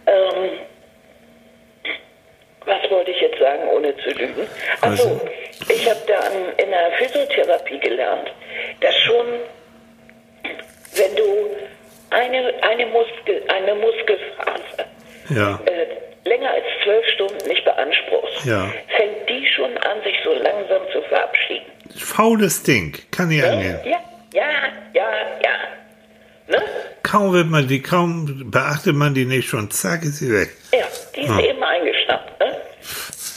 [0.06, 0.50] Ähm,
[2.64, 4.46] was wollte ich jetzt sagen, ohne zu lügen?
[4.80, 5.20] Also,
[5.68, 8.30] ich habe da an, in der Physiotherapie gelernt,
[8.80, 9.26] dass schon,
[10.94, 11.56] wenn du
[12.10, 14.86] eine, eine, Muskel, eine Muskelphase
[15.30, 18.72] äh, länger als zwölf Stunden nicht beanspruchst, Ja.
[18.96, 21.66] fängt die schon an, sich so langsam zu verabschieden.
[21.98, 22.96] Faules Ding.
[23.10, 23.78] Kann ich angehen.
[23.84, 23.98] Ja,
[24.32, 24.48] ja,
[24.94, 25.10] ja,
[25.42, 25.50] ja.
[26.48, 26.62] Ne?
[27.02, 30.50] Kaum wird man die, kaum beachtet man die nicht schon, zack, ist sie weg.
[30.72, 32.40] Ja, die ist eben eingeschnappt.
[32.40, 32.56] Ne?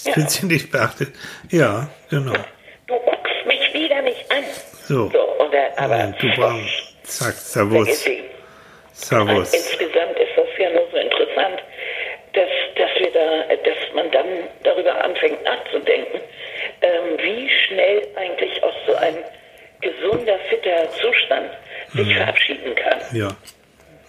[0.05, 0.15] Ja.
[0.15, 1.09] Wird sie nicht beachtet?
[1.49, 2.33] Ja, genau.
[2.88, 4.43] Du guckst mich wieder nicht an.
[4.88, 5.09] So.
[5.12, 8.05] So, und der, aber du brauchst, zack, Servus.
[8.93, 9.53] Servus.
[9.53, 9.88] Insgesamt
[15.19, 16.19] anfängt nachzudenken,
[16.82, 19.15] ähm, wie schnell eigentlich aus so ein
[19.82, 21.51] gesunder, fitter Zustand
[21.93, 22.13] sich Mhm.
[22.15, 22.99] verabschieden kann.
[23.13, 23.27] Ja.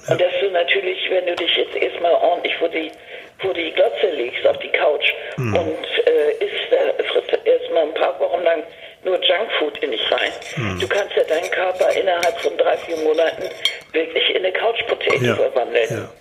[0.08, 2.90] Und dass du natürlich, wenn du dich jetzt erstmal ordentlich vor die,
[3.38, 5.54] vor die Glotze legst, auf die Couch Mhm.
[5.54, 8.62] und äh, isst, äh, frisst erstmal ein paar Wochen lang
[9.04, 10.32] nur Junkfood in dich rein.
[10.56, 10.80] Mhm.
[10.80, 13.44] Du kannst ja deinen Körper innerhalb von drei, vier Monaten
[13.92, 15.36] wirklich in eine Couch-Potato Ja.
[15.36, 15.86] verwandeln.
[15.90, 16.12] ja.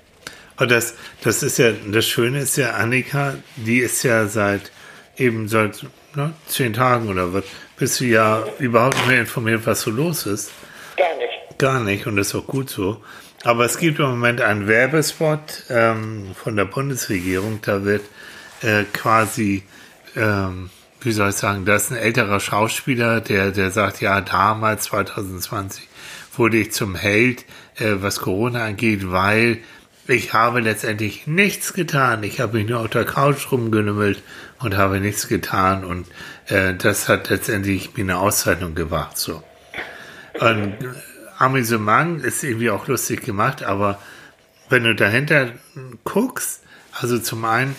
[0.59, 4.71] Und das, das ist ja, das Schöne ist ja, Annika, die ist ja seit
[5.19, 7.43] eben seit ne, zehn Tagen oder was,
[7.77, 10.51] bist du ja überhaupt nicht mehr informiert, was so los ist.
[10.97, 11.59] Gar nicht.
[11.59, 13.01] Gar nicht und das ist auch gut so.
[13.43, 18.03] Aber es gibt im Moment einen Werbespot ähm, von der Bundesregierung, da wird
[18.61, 19.63] äh, quasi,
[20.15, 24.85] ähm, wie soll ich sagen, da ist ein älterer Schauspieler, der, der sagt, ja, damals,
[24.85, 25.87] 2020,
[26.35, 27.45] wurde ich zum Held,
[27.77, 29.59] äh, was Corona angeht, weil
[30.09, 32.23] ich habe letztendlich nichts getan.
[32.23, 34.23] Ich habe mich nur auf der Couch rumgelümmelt
[34.59, 36.07] und habe nichts getan und
[36.47, 39.43] äh, das hat letztendlich mir eine Auszeichnung gebracht, so.
[40.39, 40.75] Und
[41.37, 43.99] Amüsement ist irgendwie auch lustig gemacht, aber
[44.69, 45.51] wenn du dahinter
[46.03, 47.75] guckst, also zum einen,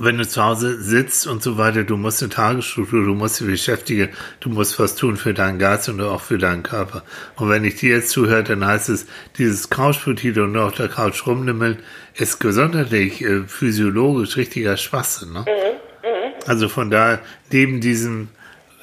[0.00, 3.46] wenn du zu Hause sitzt und so weiter, du musst eine Tagesstruktur, du musst dich
[3.46, 7.02] beschäftigen, du musst was tun für deinen Geist und auch für deinen Körper.
[7.36, 9.06] Und wenn ich dir jetzt zuhöre, dann heißt es,
[9.38, 11.78] dieses Couchpotato und nur auf der Couch rumnimmeln,
[12.14, 15.32] ist gesundheitlich, äh, physiologisch richtiger Schwachsinn.
[15.32, 15.44] Ne?
[16.46, 18.28] Also von daher, neben diesem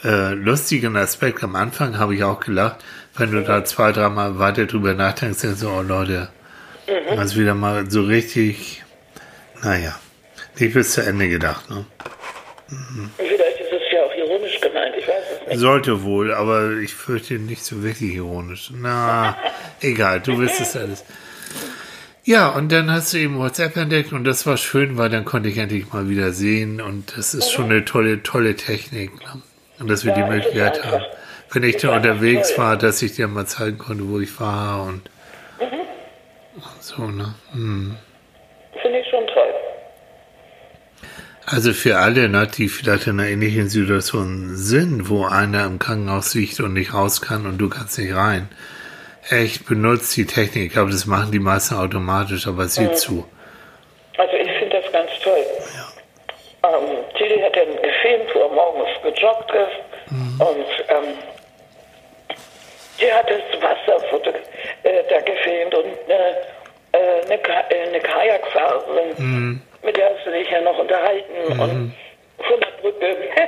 [0.04, 2.84] äh, lustigen Aspekt am Anfang habe ich auch gelacht,
[3.18, 6.30] wenn du da zwei, dreimal weiter drüber nachdenkst, denkst du, oh Leute,
[7.16, 8.84] das ist wieder mal so richtig,
[9.62, 9.96] naja,
[10.60, 11.70] nicht bis zu Ende gedacht.
[11.70, 11.86] Ne?
[13.18, 15.60] Vielleicht ist es ja auch ironisch gemeint, ich weiß es nicht.
[15.60, 18.72] Sollte wohl, aber ich fürchte nicht so wirklich ironisch.
[18.74, 19.38] Na,
[19.82, 21.04] egal, du wirst es alles.
[22.24, 25.50] Ja, und dann hast du eben WhatsApp entdeckt und das war schön, weil dann konnte
[25.50, 29.12] ich endlich mal wieder sehen und das ist schon eine tolle, tolle Technik.
[29.20, 29.42] Ne?
[29.80, 31.04] Und dass wir Ja, die Möglichkeit haben,
[31.52, 35.10] wenn ich da unterwegs war, dass ich dir mal zeigen konnte, wo ich war und
[35.60, 36.62] Mhm.
[36.80, 37.34] so, ne?
[37.54, 37.98] Hm.
[38.82, 39.54] Finde ich schon toll.
[41.46, 46.36] Also für alle, ne, die vielleicht in einer ähnlichen Situation sind, wo einer im Krankenhaus
[46.36, 48.48] liegt und nicht raus kann und du kannst nicht rein.
[49.30, 50.68] Echt benutzt die Technik.
[50.68, 52.96] Ich glaube, das machen die meisten automatisch, aber sieh mhm.
[52.96, 53.26] zu.
[54.18, 55.44] Also ich finde das ganz toll.
[55.76, 56.70] Ja.
[56.70, 60.42] Ähm, Tilly hat dann gefilmt, wo er morgens gejoggt ist mhm.
[60.42, 61.18] und ähm,
[63.00, 64.04] die hat das Wasser
[64.84, 69.16] äh, da gefilmt und äh, eine, Ka äh, eine Kajakfahrerin.
[69.18, 71.60] Mhm mit der hast du dich ja noch unterhalten mhm.
[71.60, 71.94] und
[72.38, 73.16] von der Brücke.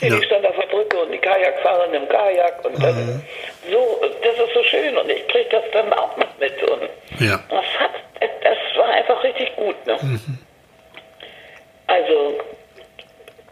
[0.00, 0.22] Die ja.
[0.22, 3.22] stand auf der Brücke und die Kajakfahrerin im Kajak und das, mhm.
[3.70, 6.88] so, das ist so schön und ich krieg das dann auch noch mit und
[7.20, 7.38] ja.
[7.50, 9.86] das hat, das war einfach richtig gut.
[9.86, 9.98] Ne?
[10.00, 10.38] Mhm.
[11.88, 12.40] Also,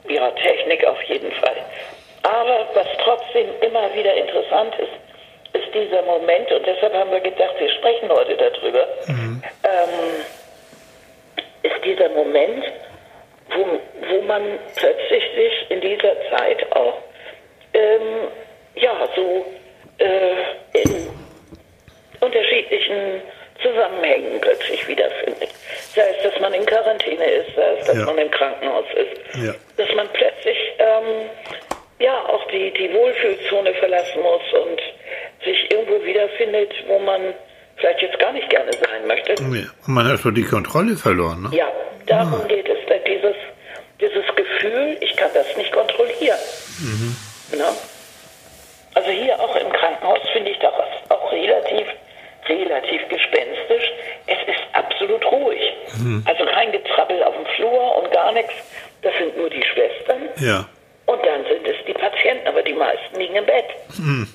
[0.09, 1.57] ja, Technik auf jeden Fall.
[2.23, 7.55] Aber was trotzdem immer wieder interessant ist, ist dieser Moment und deshalb haben wir gedacht,
[7.59, 8.87] wir sprechen heute darüber.
[9.07, 9.43] Mhm.
[9.65, 10.25] Ähm,
[11.63, 12.65] ist dieser Moment,
[13.51, 14.43] wo, wo man
[14.77, 16.99] plötzlich sich in dieser Zeit auch
[17.75, 18.29] ähm,
[18.77, 19.47] ja, so
[19.99, 21.09] äh, in
[22.21, 23.23] unterschiedlichen
[23.63, 25.51] Zusammenhängen plötzlich wiederfindet.
[25.95, 28.05] Sei es, dass man in Quarantäne ist, sei es, dass ja.
[28.05, 29.55] man im Krankenhaus ist, ja.
[29.77, 31.29] dass man plötzlich ähm,
[31.99, 34.81] ja auch die, die Wohlfühlzone verlassen muss und
[35.45, 37.35] sich irgendwo wiederfindet, wo man
[37.81, 39.35] vielleicht jetzt gar nicht gerne sein möchte.
[39.43, 41.51] Und man hat so die Kontrolle verloren, ne?
[41.53, 41.67] Ja,
[42.07, 42.47] darum ah.
[42.47, 42.79] geht es.
[43.07, 43.35] Dieses,
[44.01, 46.39] dieses Gefühl, ich kann das nicht kontrollieren.
[46.81, 47.17] Mhm.
[47.59, 47.65] Ne?
[48.95, 50.73] Also hier auch im Krankenhaus finde ich das
[51.09, 51.87] auch relativ,
[52.49, 53.93] relativ gespenstisch.
[54.27, 55.61] Es ist absolut ruhig.
[55.99, 56.25] Mhm.
[56.27, 58.53] Also kein Getrabbel auf dem Flur und gar nichts.
[59.03, 60.29] Das sind nur die Schwestern.
[60.39, 60.67] Ja.
[61.07, 63.67] Und dann sind es die Patienten, aber die meisten liegen im Bett.
[63.99, 64.29] Mhm.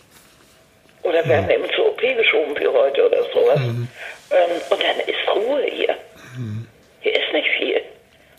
[1.06, 3.60] Oder werden eben zur OP geschoben wie heute oder sowas.
[3.60, 3.88] Mhm.
[4.32, 5.96] Ähm, und dann ist Ruhe hier.
[6.36, 6.66] Mhm.
[7.02, 7.82] Hier ist nicht viel,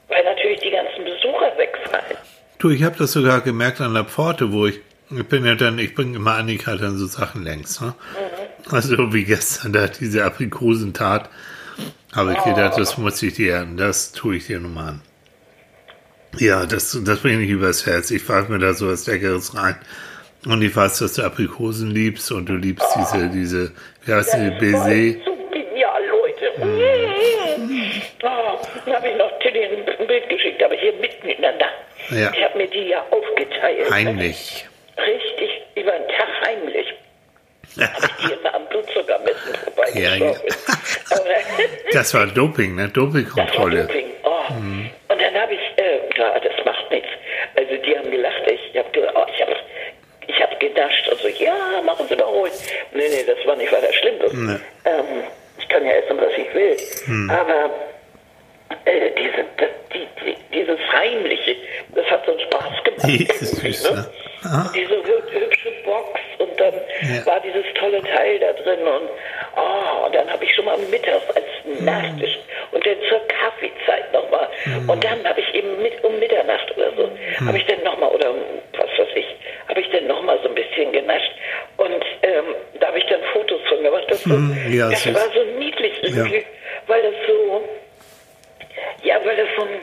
[0.09, 2.17] weil natürlich die ganzen Besucher wegfallen.
[2.59, 5.79] Du, ich habe das sogar gemerkt an der Pforte, wo ich, ich bin ja dann,
[5.79, 7.95] ich bringe immer Annika dann so Sachen längs, ne?
[8.13, 8.75] Mhm.
[8.75, 11.31] Also wie gestern da diese Aprikosentat,
[12.13, 12.55] habe ich oh.
[12.55, 15.03] gedacht, das muss ich dir, das tue ich dir nochmal an.
[16.39, 18.11] Ja, das, das bringe ich übers Herz.
[18.11, 19.77] Ich pfeife mir da so was Leckeres rein.
[20.47, 23.73] Und ich weiß, dass du Aprikosen liebst und du liebst diese, diese,
[24.05, 24.95] wie heißt die, Baiser?
[25.77, 26.65] Ja, Leute.
[26.65, 27.91] Mm.
[28.23, 31.75] Oh, dann habe ich noch Tilly ein Bild geschickt, aber hier mitten in der Nacht.
[32.11, 32.33] Ja.
[32.33, 33.91] Ich habe mir die ja aufgeteilt.
[33.91, 34.67] Heimlich.
[34.97, 36.95] Richtig, über den Tag heimlich.
[37.81, 39.97] habe ich die immer am Blutzuckermessen vorbeigeschaut.
[40.01, 40.35] Ja, ja.
[41.93, 42.89] das war Doping, ne?
[42.89, 43.79] Dopingkontrolle.
[43.79, 44.13] Das war Doping.
[44.23, 44.53] Oh.
[44.53, 44.91] Mhm.
[45.09, 47.09] Und dann habe ich, äh, ja, das macht nichts.
[47.57, 48.43] Also die haben gelacht.
[48.47, 49.41] Ich habe gesagt, oh, ich
[50.77, 52.53] genascht und so, ja, machen Sie doch ruhig.
[52.93, 54.17] Nee, nee, das war nicht weiter schlimm.
[54.47, 54.57] Nee.
[54.85, 55.25] Ähm,
[55.59, 56.77] ich kann ja essen, was ich will.
[57.07, 57.31] Hm.
[57.31, 57.71] Aber
[58.85, 61.57] äh, diese, das, die, die, dieses Heimliche,
[61.95, 63.07] das hat so einen Spaß gemacht.
[63.07, 64.07] Die ist süß, ne?
[64.45, 64.71] ne?
[64.75, 67.27] Diese hübsche Box und dann ja.
[67.27, 69.09] war dieses tolle Teil da drin und
[69.57, 71.85] oh, dann habe ich schon mal mittags als hm.
[71.85, 72.39] Nachtisch
[72.73, 74.89] und dann zur Kaffeezeit nochmal hm.
[74.89, 77.49] und dann habe ich eben mit um Mitternacht oder so, hm.
[77.49, 78.35] habe ich dann nochmal oder
[78.73, 79.27] was weiß ich,
[79.69, 80.07] habe ich dann
[80.77, 81.33] bisschen genascht.
[81.77, 82.45] Und ähm,
[82.81, 84.05] da habe ich dann Fotos von gemacht.
[84.09, 86.43] Das, so, mm, ja, das war so niedlich irgendwie, ja.
[86.87, 87.69] weil das so,
[89.03, 89.81] ja, weil das so ein,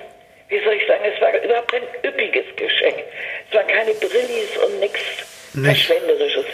[0.49, 3.03] wie soll ich sagen, es war überhaupt ein üppiges Geschenk.
[3.49, 4.99] Es waren keine Brillis und nichts
[5.53, 6.45] Verschwenderisches.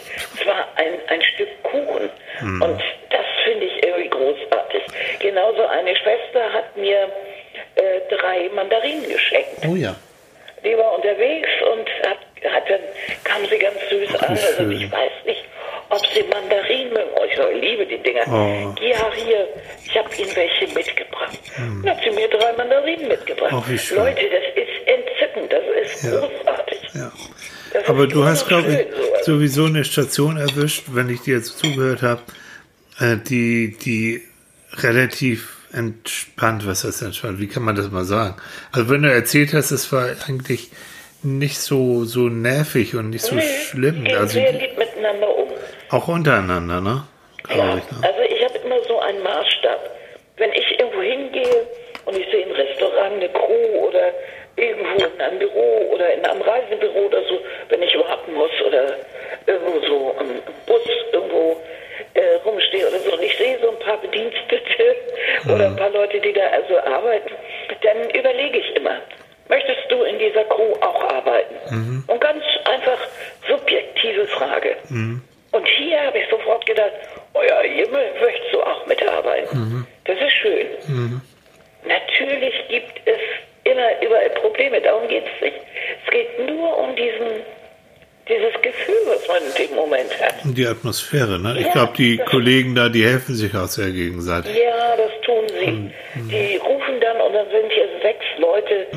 [23.70, 23.98] Mitgebracht.
[24.00, 26.20] Oh, Leute, das ist entzückend, das ist ja.
[26.20, 26.80] großartig.
[26.94, 27.12] Ja.
[27.74, 32.02] Das Aber du hast, glaube ich, sowieso eine Station erwischt, wenn ich dir jetzt zugehört
[32.02, 32.22] habe,
[33.00, 34.24] äh, die, die
[34.74, 37.40] relativ entspannt, was heißt entspannt?
[37.40, 38.36] Wie kann man das mal sagen?
[38.72, 40.72] Also wenn du erzählt hast, es war eigentlich
[41.22, 44.04] nicht so, so nervig und nicht so nee, schlimm.
[44.04, 45.50] Gehen also, sehr lieb miteinander um.
[45.90, 47.04] Auch untereinander, ne?
[47.50, 47.98] Ja, ich, ne?
[48.02, 49.80] also ich habe immer so einen Maßstab.
[50.38, 51.68] Wenn ich irgendwo hingehe
[52.10, 54.12] und ich sehe ein Restaurant, eine Crew oder
[54.56, 58.96] irgendwo in einem Büro oder in einem Reisebüro oder so, wenn ich überhaupt muss oder
[59.46, 60.82] irgendwo so im Bus
[61.14, 61.62] irgendwo
[62.16, 64.96] äh, rumstehe oder so und ich sehe so ein paar Bedienstete
[65.44, 65.52] mhm.
[65.54, 67.32] oder ein paar Leute, die da also arbeiten,
[67.84, 68.98] dann überlege ich immer,
[69.48, 71.56] möchtest du in dieser Crew auch arbeiten?
[71.70, 72.04] Mhm.
[72.08, 73.00] Und ganz einfach
[73.48, 74.76] subjektive Frage.
[74.90, 75.22] Mhm.
[75.52, 76.92] Und hier habe ich sofort gedacht,
[77.36, 79.58] euer Himmel, möchtest du auch mitarbeiten?
[79.58, 79.88] Mhm.
[80.06, 80.68] Das ist schön.
[81.84, 81.90] Mhm.
[81.90, 83.20] Natürlich gibt es
[83.64, 84.80] immer überall Probleme.
[86.46, 87.44] nur um diesen,
[88.28, 90.36] dieses Gefühl, was man in dem Moment hat.
[90.44, 91.56] Die Atmosphäre, ne?
[91.60, 94.56] Ich Ja, glaube, die Kollegen da, die helfen sich auch sehr gegenseitig.
[94.56, 95.92] Ja, das tun sie.
[96.30, 98.88] Die rufen dann und dann sind hier sechs Leute,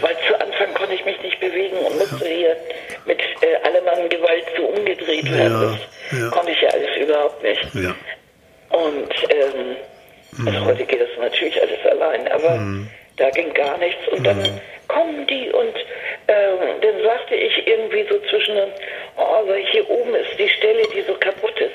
[0.00, 2.56] weil zu Anfang konnte ich mich nicht bewegen und musste hier
[3.06, 5.62] mit äh, Allemann Gewalt so umgedreht werden.
[5.62, 5.78] Ja,
[6.10, 6.28] das ja.
[6.30, 7.74] konnte ich ja alles überhaupt nicht.
[7.74, 7.94] Ja.
[8.70, 9.76] Und ähm,
[10.46, 12.58] also heute geht das natürlich alles allein, aber
[13.16, 14.06] da ging gar nichts.
[14.08, 15.74] Und dann kommen die und
[16.28, 18.56] ähm, dann sagte ich irgendwie so zwischen,
[19.16, 21.74] oh, hier oben ist die Stelle, die so kaputt ist.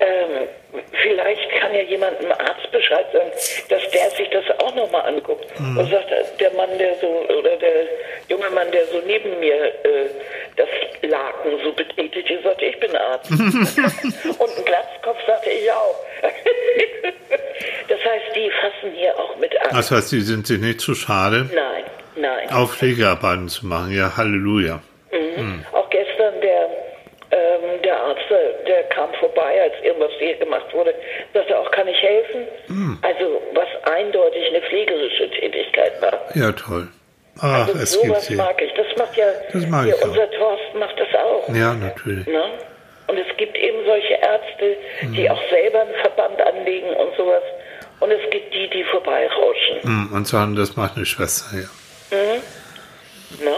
[0.00, 0.48] Ähm,
[0.92, 3.30] vielleicht kann ja jemand einem Arzt Bescheid sagen,
[3.68, 5.46] dass der sich das auch nochmal anguckt.
[5.58, 7.86] Und sagt der Mann, der so, oder der
[8.28, 10.08] junge Mann, der so neben mir äh,
[10.56, 10.68] das
[11.02, 13.30] Laken so betretete, sagte, ich bin Arzt.
[13.30, 15.96] Und ein Glatzkopf sagte ich auch.
[17.88, 19.68] das heißt, die fassen hier auch mit an.
[19.76, 21.84] Das heißt, die sind sich nicht zu schade, Nein,
[22.16, 22.50] nein.
[22.52, 23.92] auf Pflegearbeiten zu machen.
[23.94, 24.80] Ja, Halleluja.
[25.12, 25.64] Mhm.
[25.72, 26.68] Auch gestern der,
[27.30, 30.94] ähm, der Arzt, der, der kam vorbei, als irgendwas hier gemacht wurde,
[31.34, 32.46] sagte auch, kann ich helfen?
[32.68, 32.98] Mhm.
[33.02, 36.20] Also was eindeutig eine pflegerische Tätigkeit war.
[36.34, 36.88] Ja, toll.
[37.40, 38.34] Ach, Also es sowas sie.
[38.34, 38.72] mag ich.
[38.74, 40.08] Das macht ja Das mag hier ich auch.
[40.08, 41.48] unser Thorsten macht das auch.
[41.54, 42.26] Ja, natürlich.
[42.26, 42.42] Ne?
[43.06, 45.14] Und es gibt eben solche Ärzte, Mhm.
[45.14, 47.42] die auch selber einen Verband anlegen und sowas.
[48.00, 49.82] Und es gibt die, die vorbeirauschen.
[49.82, 51.68] Hm, Und sagen, das macht eine Schwester, ja.
[53.44, 53.54] Ne?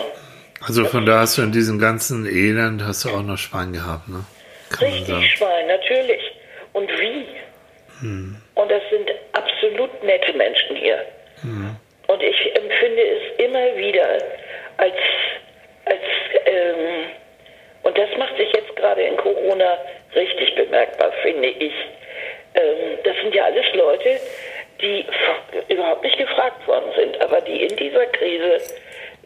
[0.67, 4.09] Also von da hast du in diesem ganzen Elend hast du auch noch Schwein gehabt,
[4.09, 4.25] ne?
[4.71, 5.37] Kann Richtig.
[5.37, 6.21] Schwein, natürlich.
[6.73, 7.27] Und wie?
[8.01, 8.37] Hm.
[8.55, 11.05] Und das sind absolut nette Menschen hier.
[11.43, 11.77] Hm.
[12.09, 14.19] Und ich empfinde es immer wieder
[14.77, 14.95] als,
[15.87, 16.01] als
[16.47, 17.07] ähm,
[17.83, 19.79] und das macht sich jetzt gerade in Corona
[20.15, 21.73] richtig bemerkbar, finde ich.
[22.55, 24.19] Ähm, das sind ja alles Leute,
[24.81, 25.05] die
[25.69, 28.61] überhaupt nicht gefragt worden sind, aber die in dieser Krise,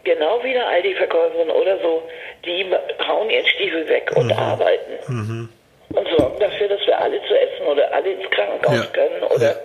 [0.04, 2.02] genau wie eine Aldi-Verkäuferin oder so,
[2.44, 2.66] die
[3.06, 5.48] hauen ihren Stiefel weg und arbeiten.
[5.90, 8.86] Und sorgen dafür, dass wir alle zu essen oder alle ins Krankenhaus Ja.
[8.86, 9.56] können oder Ja.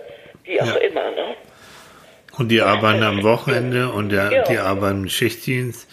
[0.44, 0.76] wie auch Ja.
[0.76, 1.10] immer.
[1.10, 1.34] Ne?
[2.38, 5.88] Und die arbeiten am Wochenende und der, die arbeiten im Schichtdienst.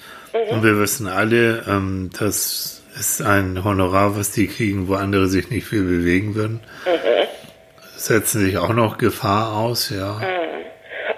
[0.52, 5.50] Und wir wissen alle, ähm, das ist ein Honorar, was die kriegen, wo andere sich
[5.50, 6.62] nicht viel bewegen würden.
[7.98, 10.20] Setzen sich auch noch Gefahr aus, ja.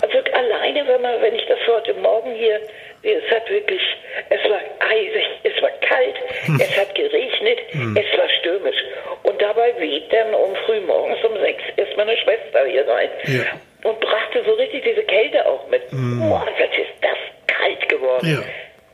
[0.02, 2.60] Also alleine, wenn man, wenn ich das heute Morgen hier,
[3.04, 3.82] es hat wirklich,
[4.30, 6.16] es war eisig, es war kalt,
[6.60, 8.78] es hat geregnet, es war stürmisch.
[9.24, 13.90] Und dabei weht dann um frühmorgens um sechs ist meine Schwester hier rein Ja.
[13.90, 15.82] und brachte so richtig diese Kälte auch mit.
[15.92, 18.26] Boah, was ist das kalt geworden.
[18.28, 18.42] Ja.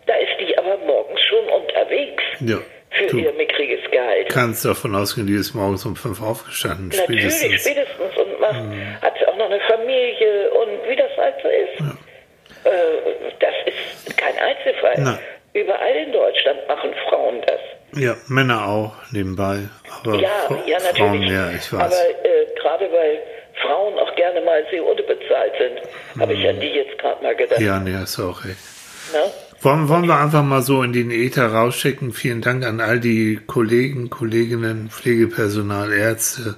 [0.07, 2.57] Da ist die aber morgens schon unterwegs Ja.
[2.97, 4.29] Für Du ihr mickriges Gehalt.
[4.29, 7.61] kannst davon ausgehen, die ist morgens um fünf aufgestanden, Natürlich, spätestens.
[7.61, 8.17] spätestens.
[8.17, 8.55] Und macht,
[9.01, 11.95] hat auch noch eine Familie und wie das halt so ist.
[12.65, 12.71] Äh,
[13.39, 14.95] das ist kein Einzelfall.
[14.97, 15.19] Nein.
[15.53, 17.59] Überall in Deutschland machen Frauen das.
[18.01, 19.59] Ja, Männer auch nebenbei.
[20.03, 20.29] Aber Ja,
[20.65, 20.97] ja, natürlich.
[20.97, 21.81] Frauen mehr, ich weiß.
[21.81, 23.19] Aber äh, gerade weil
[23.61, 27.61] Frauen auch gerne mal sehr unterbezahlt sind, habe ich an die jetzt gerade mal gedacht.
[27.61, 28.57] ja, nee, hast du auch recht.
[29.13, 29.19] Ne?
[29.61, 32.11] Wollen, wollen wir einfach mal so in den Äther rausschicken?
[32.13, 36.55] Vielen Dank an all die Kollegen, Kolleginnen, Pflegepersonal, Ärzte,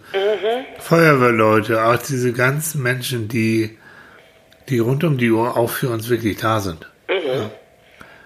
[0.80, 3.78] Feuerwehrleute, auch diese ganzen Menschen, die,
[4.70, 6.88] die rund um die Uhr auch für uns wirklich da sind.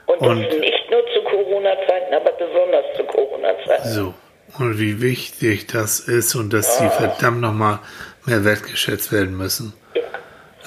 [0.07, 3.89] Und, Und- das nicht nur zu Corona-Zeiten, aber besonders zu Corona-Zeiten.
[3.89, 4.13] So.
[4.57, 7.79] Und wie wichtig das ist und dass sie verdammt nochmal
[8.25, 9.73] mehr wertgeschätzt werden müssen.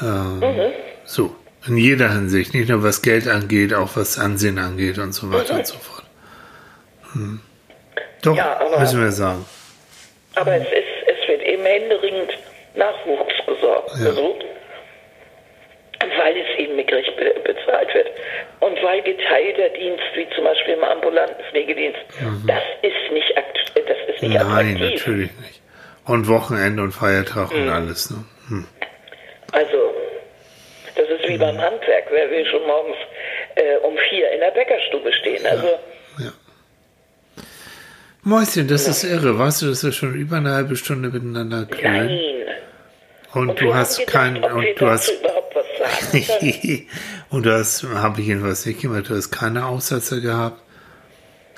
[0.02, 0.42] Ähm,
[1.04, 1.36] So.
[1.66, 2.52] In jeder Hinsicht.
[2.54, 6.04] Nicht nur was Geld angeht, auch was Ansehen angeht und so weiter und so fort.
[7.12, 7.40] Hm.
[8.22, 9.44] Doch, Ja, aber- müssen wir sagen.
[10.34, 10.72] Aber es, ist,
[11.06, 12.30] es wird eben händeringend
[12.74, 14.10] Nachwuchs besorgt, Ja.
[14.10, 14.44] gesucht,
[16.18, 18.08] weil es eben mickrig be bezahlt wird.
[18.60, 21.98] Und weil geteilter Dienst, wie zum Beispiel im ambulanten Pflegedienst,
[22.46, 24.48] das ist nicht akt das ist nicht Mhm.
[24.50, 25.06] Nein, attraktiv.
[25.06, 25.60] natürlich nicht.
[26.06, 28.10] Und Wochenende und Feiertag und alles.
[28.10, 28.24] Ne?
[28.48, 28.66] Hm.
[29.52, 29.93] Also,
[30.96, 32.04] das ist wie beim Handwerk.
[32.10, 32.96] Wer will schon morgens
[33.56, 35.44] äh, um vier in der Bäckerstube stehen?
[35.46, 35.66] Also,
[36.18, 36.32] Ja.
[38.22, 39.38] Mäuschen, das ist irre.
[39.38, 42.06] Weißt du, dass wir schon über eine halbe Stunde miteinander kühlen?
[42.06, 42.20] nein.
[43.34, 45.66] Und, wir du hast gedacht, kein, ob wir und du hast, überhaupt was
[46.12, 46.86] sagen können.
[47.30, 50.60] und du hast, habe ich jedenfalls nicht gemacht, du hast keine Aussätze gehabt.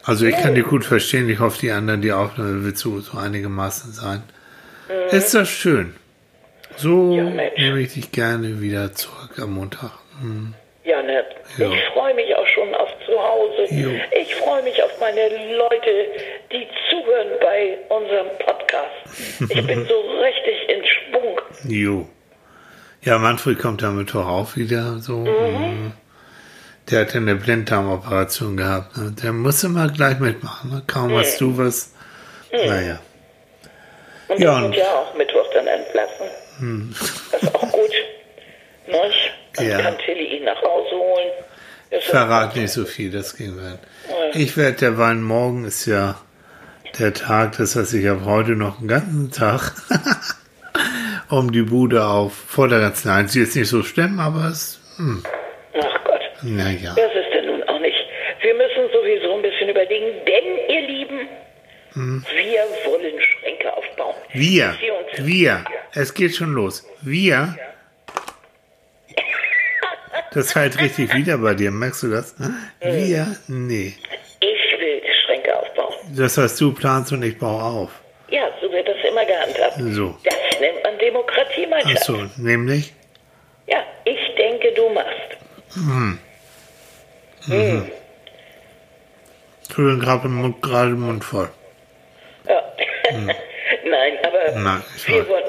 [0.03, 3.19] Also ich kann dich gut verstehen, ich hoffe, die anderen, die Aufnahme wird so, so
[3.19, 4.23] einigermaßen sein.
[5.11, 5.95] Ist das schön.
[6.77, 7.13] So Mhm.
[7.13, 7.59] Ja, Mensch.
[7.59, 9.91] nehme ich dich gerne wieder zurück am Montag.
[10.21, 10.55] Hm.
[10.85, 11.25] Ja, ne?
[11.59, 11.71] Ja.
[11.73, 13.75] Ich freue mich auch schon auf zu Hause.
[13.75, 13.91] Jo.
[14.21, 15.91] Ich freue mich auf meine Leute,
[16.53, 18.61] die zuhören bei unserem Podcast.
[19.51, 21.41] Ich bin so richtig in Schwung.
[21.69, 22.09] Jo.
[23.03, 25.19] Ja, Manfred kommt damit doch auch wieder so.
[25.19, 25.93] Mhm.
[26.91, 28.97] Der hat eine Blinddarmoperation gehabt.
[28.97, 29.13] Ne?
[29.23, 30.71] Der muss immer gleich mitmachen.
[30.71, 30.83] Ne?
[30.87, 31.95] Kaum hast du was.
[32.53, 33.01] Naja.
[34.29, 36.27] Und Ja, und- ja auch Mittwoch dann entlassen.
[37.33, 37.91] Das ist auch gut.
[38.87, 39.33] Nicht?
[39.55, 39.81] Dann Ja.
[39.83, 41.31] kann Tilly ihn nach Hause holen.
[41.91, 43.79] Das Verrat nicht so viel, das ging werden.
[44.35, 46.17] Ich werde derweil, morgen ist ja
[46.99, 49.73] der Tag, das heißt, ich habe heute noch einen ganzen Tag
[51.31, 53.05] um die Bude auf Vorderganz.
[53.05, 55.23] Nein, sie ist nicht so schlimm, aber es, hm,
[55.81, 56.21] Ach Gott.
[56.43, 56.95] naja.
[56.97, 57.97] Das ist denn nun auch nicht.
[58.43, 61.29] Wir müssen sowieso ein bisschen überlegen, denn ihr Lieben,
[61.93, 62.25] Hm.
[62.35, 64.15] wir wollen Schränke aufbauen.
[64.33, 64.75] Wir,
[65.19, 65.65] wir,
[65.97, 66.85] es geht schon los.
[67.01, 67.57] Wir,
[70.33, 72.35] das halt richtig wieder bei dir, merkst du das?
[72.81, 73.95] Wir, nee.
[74.41, 75.95] Ich will Schränke aufbauen.
[76.15, 77.91] Das heißt, du planst und ich baue auf.
[78.29, 79.77] Ja, so wird das immer gehandhabt.
[79.95, 80.19] So.
[80.25, 82.93] Das nennt man Demokratie, mein Ach so, nämlich?
[83.67, 85.37] Ja, ich denke, du machst.
[89.65, 91.49] Entschuldigung, gerade im Mund, gerade im Mund voll.
[92.47, 92.63] Ja.
[93.85, 94.63] Nein, aber Hm.
[94.63, 95.45] Nein, ich wir wollen,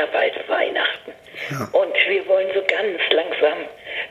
[0.00, 1.12] ja bald Weihnachten.
[1.50, 1.68] Ja.
[1.72, 3.58] Und wir wollen so ganz langsam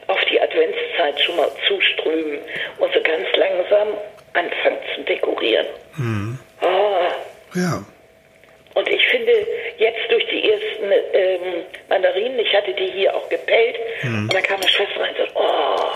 [0.07, 2.39] auf die Adventszeit schon mal zuströmen
[2.79, 3.87] und so ganz langsam
[4.33, 5.65] anfangen zu dekorieren.
[5.95, 6.39] Hm.
[6.61, 7.11] Ah,
[7.55, 7.83] Ja.
[8.75, 9.31] und ich finde,
[9.77, 14.23] jetzt durch die ersten ähm, Mandarinen, ich hatte die hier auch gepellt, Hm.
[14.23, 15.91] und dann kam meine Schwester rein und sagte, oh,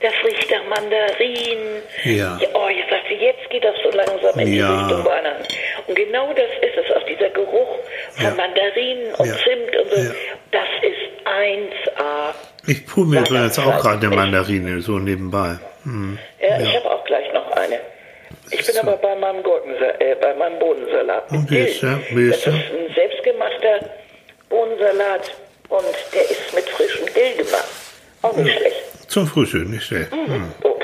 [0.00, 1.82] das riecht nach Mandarinen.
[2.04, 2.38] Ja.
[2.54, 4.86] Oh, ich sagte, jetzt geht das so langsam in die Ja.
[4.86, 5.44] Richtung Weihnachten.
[5.86, 7.78] Und genau das ist es, auch dieser Geruch
[8.12, 8.34] von Ja.
[8.34, 9.34] Mandarinen und Ja.
[9.44, 10.10] Zimt und so, Ja.
[10.52, 12.34] das ist 1A.
[12.66, 15.58] Ich pul mir übrigens auch gerade eine Mandarine, so nebenbei.
[15.84, 16.18] Hm.
[16.40, 17.80] Ja, ich habe auch gleich noch eine.
[18.50, 18.80] Ich bin So.
[18.80, 21.30] aber bei meinem Gurkensalat, äh, bei meinem Bohnensalat.
[21.30, 21.98] Und wie ist der?
[22.10, 22.62] Wie ist das der?
[22.64, 23.90] ist ein selbstgemachter
[24.48, 25.32] Bohnensalat
[25.68, 25.84] und
[26.14, 27.68] der ist mit frischem Dill gemacht.
[28.22, 28.76] Auch nicht schlecht.
[29.08, 30.12] Zum Frühstück, nicht schlecht.
[30.12, 30.52] Hm.
[30.62, 30.78] Oh.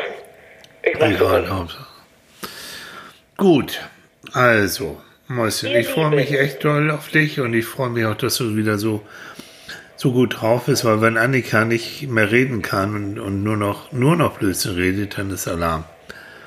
[0.82, 1.48] Ich mag Egal.
[1.48, 1.84] Hauptsache.
[3.36, 3.80] Gut,
[4.32, 8.36] also, Mäuschen, ich freue mich echt doll auf dich und ich freue mich auch, dass
[8.36, 9.02] du wieder so,
[9.96, 13.90] so gut drauf bist, weil wenn Annika nicht mehr reden kann und, und nur noch,
[13.92, 15.84] nur noch Blödsinn redet, dann ist Alarm.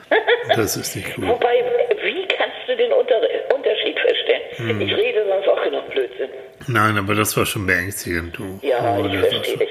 [0.55, 1.27] Das ist nicht gut.
[1.27, 1.55] Wobei,
[2.03, 3.15] wie kannst du den Unter
[3.53, 4.41] Unterschied feststellen?
[4.79, 4.81] Hm.
[4.81, 6.29] Ich rede sonst auch genug Blödsinn.
[6.67, 8.57] Nein, aber das war schon beängstigend, du.
[8.63, 9.69] Ja, Oh, ich das war verstehe schon- dich.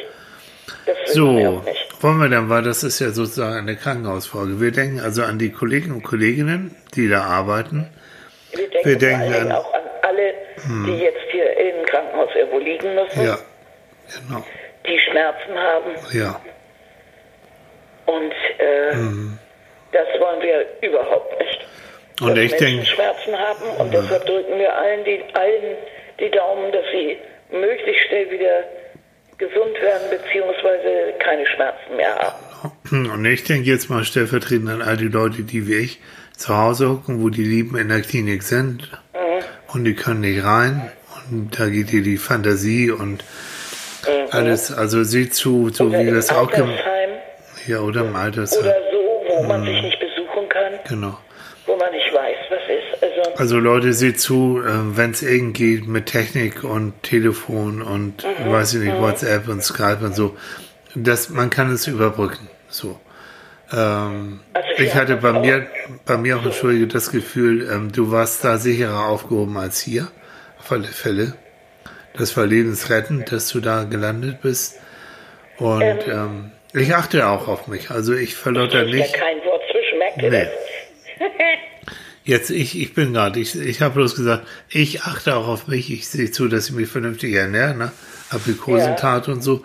[0.85, 1.86] Das So, auch nicht.
[2.01, 4.61] Wollen wir dann, weil das ist ja sozusagen eine Krankenhausfolge.
[4.61, 7.89] Wir denken also an die Kollegen und Kolleginnen, die da arbeiten.
[8.53, 10.35] Wir denken, wir denken an- auch an alle,
[10.87, 13.39] die jetzt hier im Krankenhaus irgendwo liegen müssen, Ja,
[14.29, 14.45] genau.
[14.87, 15.91] die Schmerzen haben.
[16.13, 16.41] Ja,
[18.07, 19.39] Und äh, Mhm.
[19.93, 21.67] das wollen wir überhaupt nicht.
[22.21, 25.77] Und dass ich Menschen denke- Schmerzen haben und deshalb drücken wir allen die, allen
[26.21, 27.19] die Daumen, dass sie
[27.51, 28.65] möglichst schnell wieder
[29.39, 33.11] gesund werden beziehungsweise keine Schmerzen mehr haben.
[33.13, 36.01] Und ich denke jetzt mal stellvertretend an all die Leute, die wie ich
[36.37, 38.91] zu Hause hocken, wo die Lieben in der Klinik sind
[39.73, 40.91] und die können nicht rein.
[41.31, 43.25] Und da geht dir die Fantasie und
[44.31, 46.79] alles, also sieh zu, so Oder wie es auch gemacht
[47.67, 48.61] Ja, oder im Altersheim.
[48.61, 49.67] oder so, wo man Mhm.
[49.67, 51.19] sich nicht besuchen kann, Genau.
[51.67, 52.36] wo man nicht weiß.
[53.37, 58.53] Also Leute, seht zu, wenn es irgend geht mit Technik und Telefon und Mhm.
[58.53, 60.37] weiß ich nicht, WhatsApp und Skype und so,
[60.95, 62.49] das, man kann es überbrücken.
[62.69, 62.99] So.
[63.73, 65.67] Ähm, Also ich hatte bei mir,
[66.05, 70.09] bei mir auch entschuldige das Gefühl, ähm, du warst da sicherer aufgehoben als hier,
[70.59, 71.35] auf alle Fälle.
[72.17, 74.77] Das war lebensrettend, dass du da gelandet bist.
[75.59, 77.91] Und ähm, ich achte auch auf mich.
[77.91, 79.15] Also ich verlotter ist ja nicht.
[79.15, 80.49] kein Wort zwischen, merkt Nee.
[82.27, 85.93] Jetzt, ich, ich bin gerade, ich, ich habe bloß gesagt, ich achte auch auf mich,
[85.93, 87.93] ich sehe zu, dass ich mich vernünftig ernähre, ne?
[88.31, 89.63] Aprikosentat und so.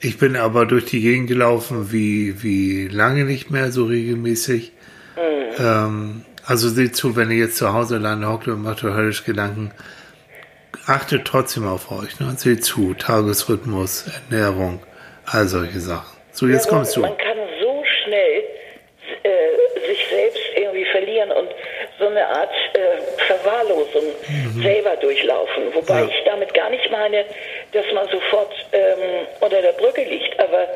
[0.00, 4.72] Ich bin aber durch die Gegend gelaufen wie, wie lange nicht mehr so regelmäßig.
[5.58, 9.24] Ähm, also seht zu, wenn ihr jetzt zu Hause alleine hockt und macht euch höllisch
[9.24, 9.72] Gedanken,
[10.86, 12.32] achtet trotzdem auf euch, ne?
[12.38, 14.80] Seht zu, Tagesrhythmus, Ernährung,
[15.26, 16.16] all solche Sachen.
[16.32, 17.02] So, jetzt Ja, kommst du.
[17.02, 17.18] Man
[23.86, 25.74] Verwahrlosung selber durchlaufen.
[25.74, 26.08] Wobei Mhm.
[26.08, 26.14] Ja.
[26.18, 27.24] ich damit gar nicht meine,
[27.72, 30.38] dass man sofort ähm, unter der Brücke liegt.
[30.40, 30.66] Aber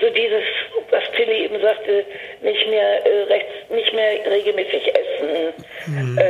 [0.00, 0.42] so dieses,
[0.90, 2.04] was Tilly eben sagte,
[2.42, 5.52] nicht mehr äh, rechts, nicht mehr regelmäßig essen.
[5.86, 6.18] Mhm.
[6.18, 6.24] Äh,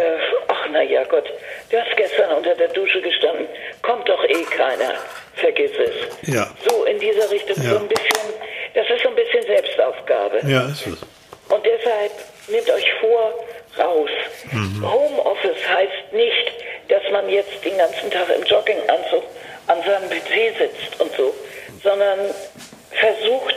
[0.49, 1.31] ach na ja Gott,
[1.71, 3.47] du hast gestern unter der Dusche gestanden.
[3.83, 4.95] Kommt doch eh keiner.
[5.35, 6.33] Vergiss es.
[6.35, 6.47] Ja.
[6.69, 7.71] So in dieser Richtung, Ja.
[7.71, 8.35] so ein bisschen,
[8.75, 10.41] das ist so ein bisschen Selbstaufgabe.
[10.47, 11.01] Ja, ist es.
[11.49, 12.13] Und deshalb
[12.49, 13.35] nehmt euch vor,
[13.79, 14.11] raus.
[14.53, 14.83] Mhm.
[14.83, 16.53] Homeoffice heißt nicht,
[16.89, 19.23] dass man jetzt den ganzen Tag im Jogginganzug
[19.67, 21.35] an seinem PC sitzt und so,
[21.83, 22.19] sondern
[22.91, 23.55] versucht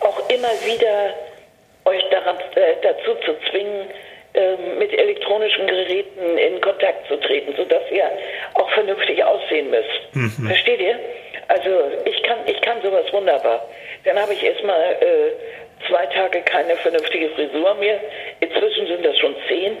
[0.00, 1.14] auch immer wieder
[1.86, 3.88] euch daran, äh, dazu zu zwingen,
[4.34, 8.10] ähm, mit elektronischen Geräten in Kontakt zu treten, sodass ihr
[8.54, 10.44] auch vernünftig aussehen müsst.
[10.46, 10.98] Versteht ihr?
[11.48, 11.70] Also
[12.04, 13.64] ich kann, ich kann sowas wunderbar.
[14.04, 18.00] Dann habe ich erstmal äh, zwei Tage keine vernünftige Frisur mehr.
[18.40, 19.72] Inzwischen sind das schon zehn,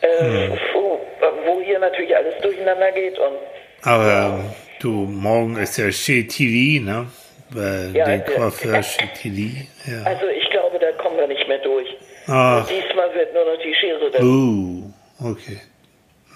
[0.00, 1.00] äh, wo,
[1.46, 3.36] wo hier natürlich alles durcheinander geht und
[3.82, 4.44] Aber
[4.80, 7.06] du, morgen ist ja Chetili, ne?
[7.54, 8.26] Bei Ja, den ja.
[8.36, 9.66] Coiffeur Chetili.
[9.86, 10.02] Ja.
[10.04, 11.88] also ich glaube, da kommen wir nicht mehr durch.
[12.26, 14.22] Diesmal wird nur noch die Schere da.
[14.22, 14.84] Uh,
[15.24, 15.58] okay.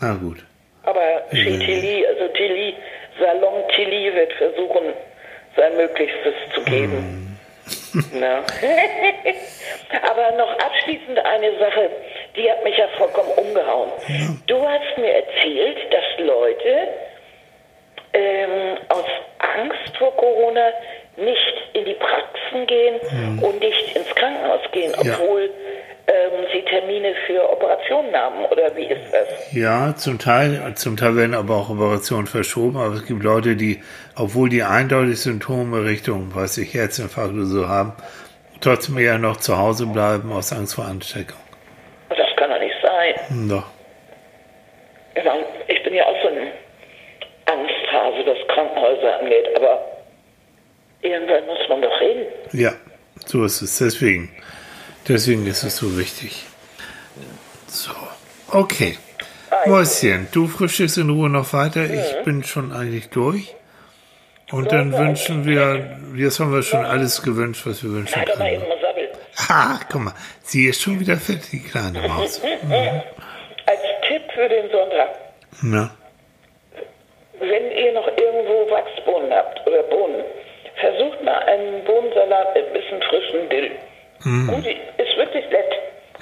[0.00, 0.38] Na gut.
[0.84, 2.74] Aber chez Tilly, also Tilly,
[3.20, 4.94] Salon Tilly wird versuchen,
[5.56, 7.21] sein Möglichstes zu geben.
[8.12, 8.38] Na.
[10.10, 11.90] Aber noch abschließend eine Sache,
[12.36, 13.90] die hat mich ja vollkommen umgehauen.
[14.46, 16.88] Du hast mir erzählt, dass Leute
[18.14, 19.04] ähm, aus
[19.38, 20.70] Angst vor Corona
[21.16, 25.14] nicht in die Praxen gehen und nicht ins Krankenhaus gehen, Ja.
[25.18, 25.50] obwohl
[26.06, 28.44] ähm, sie Termine für Operationen haben.
[28.46, 29.52] Oder wie ist das?
[29.52, 33.82] Ja, zum Teil, zum Teil werden aber auch Operationen verschoben, aber es gibt Leute, die,
[34.16, 37.92] obwohl die eindeutig Symptome Richtung, weiß ich, Herzinfarkt oder so haben,
[38.60, 41.38] trotzdem eher noch zu Hause bleiben aus Angst vor Ansteckung.
[42.10, 43.14] Das kann doch nicht sein.
[43.28, 43.64] Hm, Doch.
[45.68, 46.48] Ich bin ja auch so ein
[47.46, 49.84] Angsthase, was Krankenhäuser angeht, aber
[51.02, 52.26] irgendwann muss man doch reden.
[52.52, 52.72] Ja,
[53.26, 53.78] so ist es.
[53.78, 54.30] Deswegen,
[55.08, 56.44] deswegen ist es so wichtig.
[57.66, 57.90] So,
[58.50, 58.96] okay.
[59.66, 61.84] Mäuschen, du frühstückst in Ruhe noch weiter.
[61.84, 63.54] Ich bin schon eigentlich durch.
[64.52, 68.46] Und dann wünschen wir, jetzt haben wir schon alles gewünscht, was wir wünschen mal können.
[68.62, 68.62] eben.
[69.48, 72.40] Ha, guck mal, sie ist schon wieder fertig, die kleine Maus.
[73.66, 75.08] Als Tipp für den Sonntag,
[75.62, 75.90] Na,
[77.40, 80.22] wenn ihr noch irgendwo Wachsbohnen habt oder Bohnen,
[80.80, 83.70] versucht mal einen Bohnensalat mit ein bisschen frischen Dill.
[84.22, 85.72] Gut, ist wirklich nett.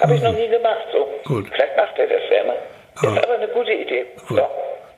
[0.01, 1.07] Habe ich noch nie gemacht so.
[1.25, 1.47] Gut.
[1.53, 2.57] Vielleicht macht er das ja mal.
[2.95, 3.17] Ah.
[3.17, 4.05] Ist aber eine gute Idee.
[4.27, 4.37] gut.
[4.37, 4.47] So.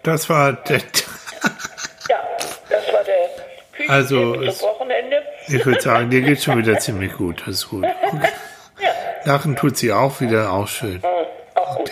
[0.04, 0.54] Das war
[2.10, 2.24] Ja,
[2.70, 3.30] das war der
[3.72, 5.22] Küchentipp Also, es- Wochenende.
[5.47, 7.41] ich würde sagen, dir geht schon wieder ziemlich gut.
[7.41, 7.86] Das ist gut.
[7.86, 8.28] Okay.
[8.82, 8.89] Ja,
[9.26, 11.01] Lachen tut sie auch wieder, auch schön.
[11.04, 11.10] hm,
[11.54, 11.91] auch gut.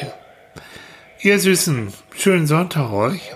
[1.19, 3.33] Ihr Süßen, schönen Sonntag euch.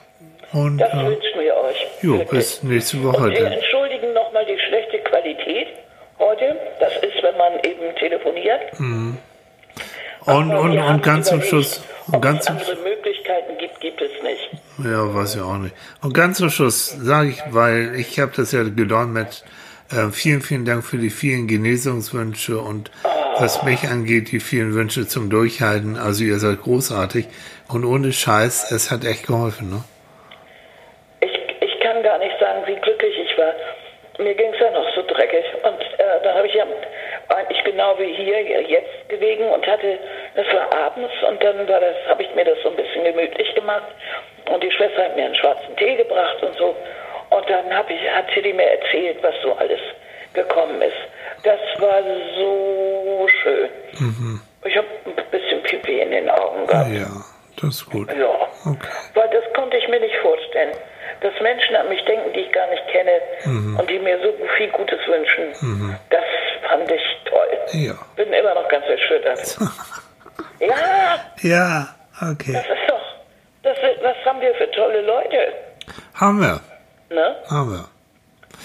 [0.51, 1.87] Und Das äh, wünschen wir euch.
[2.01, 3.51] jo, bis nächste Woche Und wir dann.
[3.53, 5.67] entschuldigen nochmal die schlechte Qualität
[6.17, 6.57] heute.
[6.79, 8.61] Das ist, wenn man eben telefoniert.
[8.79, 9.17] Und,
[10.25, 14.01] Aber und, wir haben und ganz zum Schluss, und ganz zum andere Möglichkeiten gibt, gibt
[14.01, 14.49] es nicht.
[14.83, 15.75] Ja, weiß ich auch nicht.
[16.01, 19.45] Und ganz zum Schluss sage ich, weil ich habe das ja gedäumet,
[19.91, 22.91] äh, vielen, vielen Dank für die vielen Genesungswünsche und
[23.39, 25.97] was mich angeht, die vielen Wünsche zum Durchhalten.
[25.97, 27.27] Also ihr seid großartig
[27.67, 29.83] und ohne Scheiß, es hat echt geholfen, ne?
[31.21, 33.53] Ich, ich kann gar nicht sagen, wie glücklich ich war.
[34.17, 35.45] Mir ging es ja noch so dreckig.
[35.63, 36.65] Und äh, da habe ich ja
[37.29, 39.99] eigentlich genau wie hier jetzt gelegen und hatte,
[40.35, 43.55] das war abends und dann war das, habe ich mir das so ein bisschen gemütlich
[43.55, 43.87] gemacht.
[44.51, 46.75] Und die Schwester hat mir einen schwarzen Tee gebracht und so.
[47.29, 49.79] Und dann hab ich, hat Tilly mir erzählt, was so alles
[50.33, 50.93] gekommen ist.
[51.43, 52.01] Das war
[52.37, 53.69] so schön.
[54.65, 56.91] Ich habe ein bisschen Pipi in den Augen gehabt.
[56.91, 57.07] Ja,
[57.61, 58.09] das ist gut.
[58.11, 58.47] Ja.
[58.65, 58.87] Okay.
[59.13, 60.75] Weil das konnte ich mir nicht vorstellen.
[61.21, 63.21] Dass Menschen an mich denken, die ich gar nicht kenne
[63.79, 66.23] und die mir so viel Gutes wünschen, das
[66.67, 67.57] fand ich toll.
[67.71, 67.93] Ja.
[68.15, 69.57] Bin immer noch ganz erschüttert.
[70.59, 71.95] ja, Ja,
[72.31, 72.53] okay.
[72.53, 73.01] das ist doch,
[73.63, 75.37] das ist, was haben wir für tolle Leute.
[76.13, 76.61] Haben wir.
[77.09, 77.35] Ne?
[77.49, 77.85] Haben wir.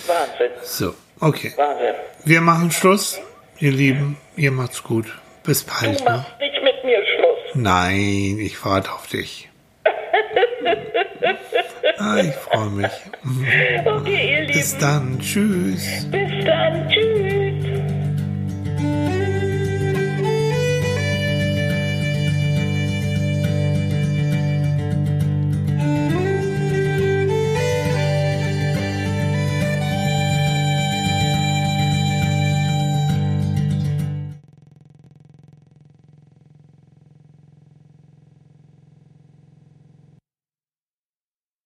[0.07, 1.53] Wahnsinn, So, okay.
[1.57, 1.95] Wahnsinn.
[2.25, 3.21] Wir machen Schluss,
[3.59, 4.17] ihr Lieben.
[4.37, 5.07] Ihr macht's gut.
[5.45, 6.05] Bis Du bald, ne?
[6.11, 7.55] machst nicht mit mir Schluss.
[7.55, 9.49] Nein, ich warte auf dich.
[12.03, 12.91] Ah, ich freue mich.
[13.85, 14.81] Okay, ihr Bis Lieben.
[14.81, 15.19] dann.
[15.21, 16.07] Tschüss.
[16.11, 16.89] Bis dann.
[16.89, 17.35] Tschüss.